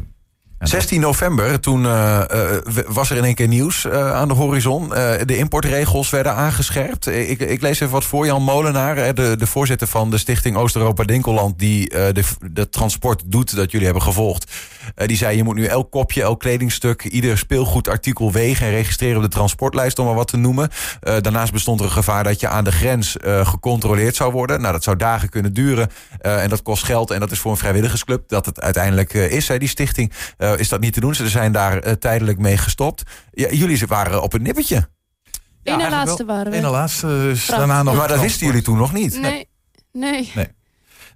16 0.62 1.00
november, 1.00 1.60
toen 1.60 1.84
eh, 1.86 2.20
eh, 2.20 2.62
was 2.86 3.10
er 3.10 3.16
in 3.16 3.24
één 3.24 3.34
keer 3.34 3.48
nieuws 3.48 3.84
eh, 3.84 4.12
aan 4.12 4.28
de 4.28 4.34
horizon. 4.34 4.88
De 5.24 5.36
importregels 5.36 6.10
werden 6.10 6.34
aangescherpt. 6.34 7.06
Ik, 7.06 7.40
ik 7.40 7.60
lees 7.62 7.80
even 7.80 7.92
wat 7.92 8.04
voor. 8.04 8.26
Jan 8.26 8.42
Molenaar, 8.42 9.14
de, 9.14 9.36
de 9.38 9.46
voorzitter 9.46 9.86
van 9.86 10.10
de 10.10 10.18
stichting 10.18 10.56
Oost-Europa 10.56 11.04
Dinkeland... 11.04 11.58
die 11.58 11.88
de, 11.88 12.22
de 12.52 12.68
transport 12.68 13.22
doet 13.26 13.56
dat 13.56 13.70
jullie 13.70 13.86
hebben 13.86 14.04
gevolgd. 14.04 14.52
Die 14.94 15.16
zei, 15.16 15.36
je 15.36 15.44
moet 15.44 15.54
nu 15.54 15.64
elk 15.64 15.90
kopje, 15.90 16.22
elk 16.22 16.40
kledingstuk... 16.40 17.04
ieder 17.04 17.38
speelgoedartikel 17.38 18.32
wegen 18.32 18.66
en 18.66 18.72
registreren 18.72 19.16
op 19.16 19.22
de 19.22 19.28
transportlijst... 19.28 19.98
om 19.98 20.06
maar 20.06 20.14
wat 20.14 20.28
te 20.28 20.36
noemen. 20.36 20.68
Daarnaast 21.00 21.52
bestond 21.52 21.80
er 21.80 21.86
een 21.86 21.92
gevaar 21.92 22.24
dat 22.24 22.40
je 22.40 22.48
aan 22.48 22.64
de 22.64 22.72
grens 22.72 23.16
gecontroleerd 23.22 24.16
zou 24.16 24.32
worden. 24.32 24.60
Nou, 24.60 24.72
dat 24.72 24.82
zou 24.82 24.96
dagen 24.96 25.28
kunnen 25.28 25.52
duren. 25.52 25.90
En 26.20 26.48
dat 26.48 26.62
kost 26.62 26.84
geld 26.84 27.10
en 27.10 27.20
dat 27.20 27.30
is 27.30 27.38
voor 27.38 27.50
een 27.50 27.56
vrijwilligersclub... 27.56 28.28
dat 28.28 28.46
het 28.46 28.60
uiteindelijk 28.60 29.12
is, 29.12 29.48
hè, 29.48 29.58
die 29.58 29.68
stichting... 29.68 30.12
Eh, 30.52 30.58
is 30.58 30.68
dat 30.68 30.80
niet 30.80 30.92
te 30.92 31.00
doen. 31.00 31.14
Ze 31.14 31.28
zijn 31.28 31.52
daar 31.52 31.78
eh, 31.78 31.92
tijdelijk 31.92 32.38
mee 32.38 32.56
gestopt. 32.56 33.02
Ja, 33.30 33.50
jullie 33.50 33.86
waren 33.86 34.22
op 34.22 34.32
het 34.32 34.42
nippertje. 34.42 34.76
Na 34.76 35.72
eigenlijk 35.72 35.90
laatste 35.90 36.24
wel. 36.24 36.36
waren 36.36 36.50
we. 36.50 36.56
Eén 36.56 36.62
na 36.62 36.70
laatste 36.70 37.28
is 37.32 37.46
daarna 37.46 37.82
nog... 37.82 37.96
maar 37.96 38.08
dat 38.08 38.20
wisten 38.20 38.46
jullie 38.46 38.62
toen 38.62 38.76
nog 38.76 38.92
niet. 38.92 39.20
Nee, 39.20 39.48
nee. 39.92 40.32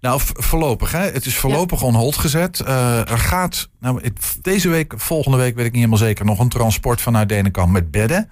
Nou, 0.01 0.21
voorlopig. 0.25 0.93
Hè? 0.93 0.99
Het 1.11 1.27
is 1.27 1.37
voorlopig 1.37 1.83
on 1.83 1.95
hold 1.95 2.17
gezet. 2.17 2.61
Eh, 2.61 3.11
er 3.11 3.19
gaat 3.19 3.69
nou, 3.81 4.03
het- 4.03 4.37
deze 4.43 4.69
week, 4.69 4.95
volgende 4.97 5.37
week 5.37 5.55
weet 5.55 5.65
ik 5.67 5.73
niet 5.73 5.81
helemaal 5.81 6.07
zeker... 6.07 6.25
nog 6.25 6.39
een 6.39 6.49
transport 6.49 7.01
vanuit 7.01 7.29
Denenkamp 7.29 7.73
met 7.73 7.91
bedden. 7.91 8.31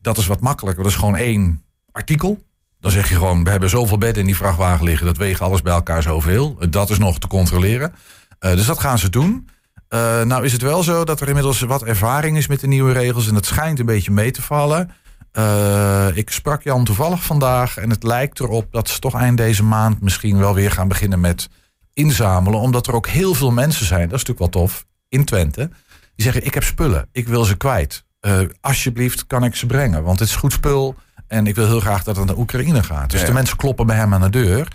Dat 0.00 0.18
is 0.18 0.26
wat 0.26 0.40
makkelijker. 0.40 0.82
Dat 0.82 0.92
is 0.92 0.98
gewoon 0.98 1.16
één 1.16 1.64
artikel. 1.92 2.42
Dan 2.80 2.90
zeg 2.90 3.08
je 3.08 3.14
gewoon, 3.14 3.44
we 3.44 3.50
hebben 3.50 3.70
zoveel 3.70 3.98
bedden 3.98 4.20
in 4.20 4.26
die 4.26 4.36
vrachtwagen 4.36 4.84
liggen. 4.84 5.06
Dat 5.06 5.16
wegen 5.16 5.46
alles 5.46 5.62
bij 5.62 5.72
elkaar 5.72 6.02
zoveel. 6.02 6.56
Dat 6.70 6.90
is 6.90 6.98
nog 6.98 7.18
te 7.18 7.26
controleren. 7.26 7.94
Eh, 8.38 8.50
dus 8.54 8.66
dat 8.66 8.78
gaan 8.80 8.98
ze 8.98 9.08
doen. 9.08 9.48
Eh, 9.92 10.22
nou 10.22 10.44
is 10.44 10.52
het 10.52 10.62
wel 10.62 10.82
zo 10.82 11.04
dat 11.04 11.20
er 11.20 11.28
inmiddels 11.28 11.60
wat 11.60 11.82
ervaring 11.82 12.36
is 12.36 12.46
met 12.46 12.60
de 12.60 12.66
nieuwe 12.66 12.92
regels. 12.92 13.28
En 13.28 13.34
het 13.34 13.46
schijnt 13.46 13.78
een 13.78 13.86
beetje 13.86 14.10
mee 14.10 14.30
te 14.30 14.42
vallen. 14.42 14.90
Eh, 15.32 16.06
ik 16.14 16.30
sprak 16.30 16.62
Jan 16.62 16.84
toevallig 16.84 17.22
vandaag. 17.24 17.76
En 17.76 17.90
het 17.90 18.02
lijkt 18.02 18.40
erop 18.40 18.72
dat 18.72 18.88
ze 18.88 18.98
toch 18.98 19.14
eind 19.14 19.36
deze 19.36 19.62
maand 19.62 20.00
misschien 20.00 20.38
wel 20.38 20.54
weer 20.54 20.70
gaan 20.70 20.88
beginnen 20.88 21.20
met 21.20 21.48
inzamelen. 21.92 22.60
Omdat 22.60 22.86
er 22.86 22.94
ook 22.94 23.06
heel 23.06 23.34
veel 23.34 23.50
mensen 23.50 23.86
zijn, 23.86 24.08
dat 24.08 24.20
is 24.20 24.24
natuurlijk 24.24 24.54
wel 24.54 24.62
tof, 24.64 24.84
in 25.08 25.24
Twente. 25.24 25.70
Die 26.14 26.24
zeggen, 26.24 26.44
ik 26.46 26.54
heb 26.54 26.62
spullen, 26.62 27.08
ik 27.12 27.28
wil 27.28 27.44
ze 27.44 27.56
kwijt. 27.56 28.04
Eh, 28.20 28.38
alsjeblieft 28.60 29.26
kan 29.26 29.44
ik 29.44 29.54
ze 29.54 29.66
brengen, 29.66 30.02
want 30.02 30.18
het 30.18 30.28
is 30.28 30.36
goed 30.36 30.52
spul. 30.52 30.94
En 31.26 31.46
ik 31.46 31.54
wil 31.54 31.66
heel 31.66 31.80
graag 31.80 32.02
dat 32.04 32.16
het 32.16 32.26
naar 32.26 32.36
Oekraïne 32.36 32.82
gaat. 32.82 33.10
Dus 33.10 33.20
Ja. 33.20 33.26
de 33.26 33.32
mensen 33.32 33.56
kloppen 33.56 33.86
bij 33.86 33.96
hem 33.96 34.14
aan 34.14 34.20
de 34.20 34.30
deur. 34.30 34.68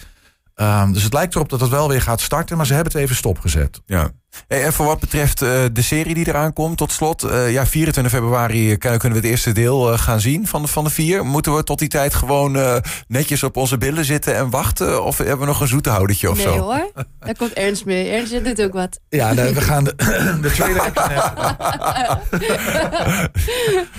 Ehm, 0.58 0.92
dus 0.92 1.04
het 1.04 1.14
lijkt 1.14 1.36
erop 1.36 1.50
dat 1.50 1.60
het 1.60 1.70
wel 1.70 1.88
weer 1.90 2.02
gaat 2.02 2.22
starten. 2.22 2.58
Maar 2.58 2.66
ze 2.66 2.74
hebben 2.74 2.92
het 2.94 3.02
even 3.02 3.16
stopgezet. 3.16 3.82
Ja. 3.86 4.10
Hey, 4.48 4.64
en 4.64 4.74
voor 4.74 4.86
wat 4.86 5.00
betreft 5.00 5.42
eh, 5.42 5.50
de 5.74 5.82
serie 5.82 6.14
die 6.14 6.28
eraan 6.28 6.54
komt, 6.54 6.78
tot 6.78 6.92
slot. 6.92 7.24
eh, 7.24 7.52
ja, 7.52 7.66
24 7.66 8.14
februari 8.14 8.72
eh, 8.72 8.78
kunnen 8.80 9.00
we 9.00 9.16
het 9.16 9.24
eerste 9.24 9.52
deel 9.52 9.92
eh, 9.94 10.00
gaan 10.00 10.20
zien 10.20 10.48
van 10.48 10.62
de, 10.62 10.68
van 10.68 10.84
de 10.84 10.90
vier. 10.90 11.26
Moeten 11.26 11.56
we 11.56 11.64
tot 11.64 11.80
die 11.80 11.88
tijd 11.88 12.14
gewoon 12.14 12.56
eh, 12.58 12.76
netjes 13.08 13.44
op 13.44 13.58
onze 13.58 13.78
billen 13.78 14.06
zitten 14.06 14.36
en 14.36 14.50
wachten? 14.50 15.04
Of 15.04 15.18
hebben 15.18 15.40
we 15.40 15.46
nog 15.46 15.62
een 15.62 15.68
zoete 15.68 15.90
houdertje 15.90 16.30
of 16.30 16.38
nee 16.38 16.46
zo? 16.46 16.58
hoor, 16.58 16.92
daar 17.20 17.36
komt 17.38 17.54
Ernst 17.54 17.86
mee. 17.86 18.10
Ernst 18.10 18.44
doet 18.46 18.62
ook 18.62 18.74
wat. 18.74 19.00
Ja, 19.10 19.34
nee, 19.34 19.54
we 19.54 19.62
gaan 19.62 19.84
de, 19.84 19.94
de 20.42 20.52
tweede 20.52 20.82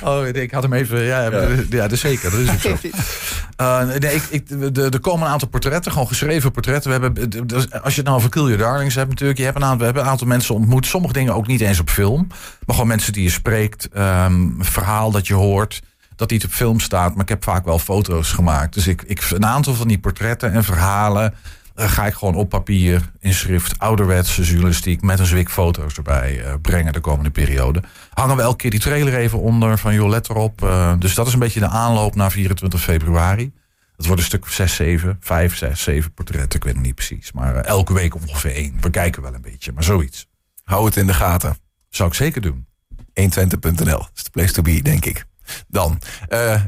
Oh, 0.09 0.27
ik 0.27 0.51
had 0.51 0.63
hem 0.63 0.73
even. 0.73 1.03
Ja, 1.03 1.23
ja. 1.71 1.89
is 1.89 2.01
zeker. 2.01 2.31
Dat 2.31 2.41
is 2.41 2.51
ook 2.51 2.59
zo. 2.59 2.89
Uh, 3.61 3.83
nee, 3.83 4.15
ik, 4.15 4.23
ik, 4.31 4.75
de, 4.75 4.89
er 4.91 5.01
komen 5.01 5.27
een 5.27 5.33
aantal 5.33 5.49
portretten, 5.49 5.93
gewoon 5.93 6.07
geschreven 6.07 6.51
portretten. 6.51 7.01
We 7.01 7.07
hebben, 7.07 7.47
dus 7.47 7.71
als 7.71 7.95
je 7.95 8.01
het 8.01 8.05
nou 8.05 8.17
over 8.17 8.31
Kill 8.31 8.43
Your 8.43 8.59
Darlings 8.59 8.95
hebt 8.95 9.09
natuurlijk. 9.09 9.39
Je 9.39 9.45
hebt 9.45 9.57
een 9.57 9.63
aantal, 9.63 9.79
we 9.79 9.85
hebben 9.85 10.03
een 10.03 10.09
aantal 10.09 10.27
mensen 10.27 10.55
ontmoet. 10.55 10.87
Sommige 10.87 11.13
dingen 11.13 11.35
ook 11.35 11.47
niet 11.47 11.61
eens 11.61 11.81
op 11.81 11.91
film. 11.91 12.27
Maar 12.29 12.75
gewoon 12.75 12.87
mensen 12.87 13.13
die 13.13 13.23
je 13.23 13.31
spreekt. 13.31 13.89
ehm, 13.89 14.33
een 14.33 14.65
verhaal 14.65 15.11
dat 15.11 15.27
je 15.27 15.35
hoort. 15.35 15.83
Dat 16.17 16.31
niet 16.31 16.45
op 16.45 16.51
film 16.51 16.81
staat. 16.81 17.13
Maar 17.13 17.23
ik 17.23 17.29
heb 17.29 17.45
vaak 17.45 17.65
wel 17.65 17.79
foto's 17.79 18.33
gemaakt. 18.33 18.75
Dus 18.75 18.87
ik, 18.87 19.03
ik, 19.03 19.31
een 19.31 19.47
aantal 19.47 19.75
van 19.75 19.89
die 19.89 19.99
portretten 19.99 20.53
en 20.53 20.65
verhalen... 20.65 21.35
eh, 21.79 21.91
ga 21.91 22.07
ik 22.07 22.15
gewoon 22.15 22.35
op 22.35 22.49
papier, 22.49 23.11
in 23.19 23.35
schrift, 23.35 23.79
ouderwetse 23.79 24.43
journalistiek... 24.43 25.03
met 25.03 25.19
een 25.19 25.27
zwik 25.27 25.51
foto's 25.51 25.95
erbij 25.95 26.45
eh, 26.45 26.55
brengen 26.63 26.93
de 26.93 27.01
komende 27.01 27.31
periode. 27.31 27.83
Hangen 28.13 28.37
we 28.37 28.43
elke 28.43 28.57
keer 28.57 28.71
die 28.71 28.81
trailer 28.81 29.15
even 29.15 29.41
onder 29.41 29.79
van 29.79 29.95
joh, 29.95 30.09
let 30.09 30.29
erop. 30.29 30.63
Eh, 30.63 30.93
dus 30.99 31.15
dat 31.15 31.27
is 31.27 31.33
een 31.33 31.39
beetje 31.39 31.61
de 31.61 31.69
aanloop 31.69 32.15
naar 32.15 32.31
24 32.31 32.81
februari. 32.81 33.53
Het 33.97 34.07
wordt 34.07 34.21
een 34.21 34.27
stuk 34.27 34.43
of 34.43 34.53
6, 34.53 34.75
7, 34.75 35.17
5, 35.21 35.57
6, 35.57 35.83
7 35.83 36.13
portretten. 36.13 36.59
Ik 36.59 36.65
weet 36.65 36.75
het 36.75 36.83
niet 36.83 36.95
precies. 36.95 37.33
Maar 37.33 37.55
elke 37.55 37.93
week 37.93 38.15
ongeveer 38.15 38.55
één. 38.55 38.77
We 38.81 38.91
kijken 38.91 39.23
wel 39.23 39.35
een 39.35 39.43
beetje, 39.43 39.73
maar 39.73 39.85
zoiets. 39.85 40.27
Hou 40.65 40.85
het 40.85 40.97
in 40.97 41.07
de 41.07 41.15
gaten. 41.15 41.57
Zou 41.89 42.09
ik 42.09 42.15
zeker 42.15 42.41
doen. 42.41 42.67
120.nl 42.97 44.07
is 44.15 44.25
de 44.25 44.31
place 44.31 44.53
to 44.53 44.63
be, 44.63 44.83
denk 44.83 45.05
ik. 45.05 45.25
Dan, 45.69 46.01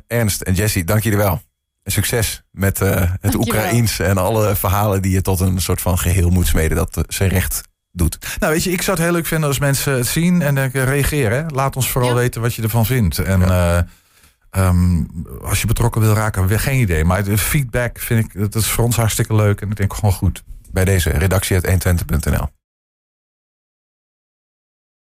Ernst 0.07 0.40
en 0.40 0.55
Jesse, 0.55 0.85
dank 0.85 1.03
jullie 1.03 1.18
wel. 1.18 1.40
Succes 1.85 2.43
met 2.51 2.81
eh, 2.81 3.11
het. 3.21 3.35
Oekraïens 3.35 3.99
en 3.99 4.19
alle 4.19 4.57
verhalen 4.57 5.03
die 5.03 5.12
je 5.12 5.23
tot 5.23 5.40
een 5.40 5.61
soort 5.61 5.81
van 5.81 5.99
geheel 5.99 6.31
moet 6.31 6.47
smeden 6.47 6.77
dat 6.77 6.97
eh, 6.97 7.03
zijn 7.09 7.29
recht 7.29 7.61
doet. 7.93 8.19
Nou, 8.40 8.53
weet 8.53 8.62
je, 8.62 8.71
ik 8.71 8.83
zou 8.83 8.97
het 8.97 9.07
heel 9.07 9.14
leuk 9.14 9.27
vinden 9.27 9.49
als 9.49 9.59
mensen 9.59 9.93
het 9.93 10.07
zien 10.07 10.43
en 10.43 10.55
denken, 10.55 10.85
reageren. 10.85 11.38
Hè? 11.45 11.49
Laat 11.49 11.77
ons 11.77 11.90
vooral 11.90 12.11
Ja. 12.11 12.16
weten 12.16 12.40
wat 12.40 12.55
je 12.55 12.62
ervan 12.62 12.87
vindt. 12.87 13.19
En 13.19 13.43
eh, 13.43 13.79
ehm, 14.51 15.03
als 15.43 15.61
je 15.61 15.66
betrokken 15.66 16.01
wil 16.01 16.14
raken, 16.14 16.47
weer 16.47 16.61
geen 16.61 16.81
idee. 16.81 17.05
Maar 17.05 17.25
de 17.25 17.38
feedback 17.38 17.99
vind 17.99 18.25
ik, 18.25 18.40
dat 18.40 18.55
is 18.55 18.66
voor 18.66 18.85
ons 18.85 18.97
hartstikke 18.97 19.35
leuk. 19.35 19.61
En 19.61 19.71
ik 19.71 19.77
denk 19.77 19.95
gewoon 19.95 20.12
goed. 20.12 20.43
Bij 20.73 20.85
deze 20.85 21.11
redactie 21.11 21.61
uit 21.62 21.66
120.nl. 21.66 22.49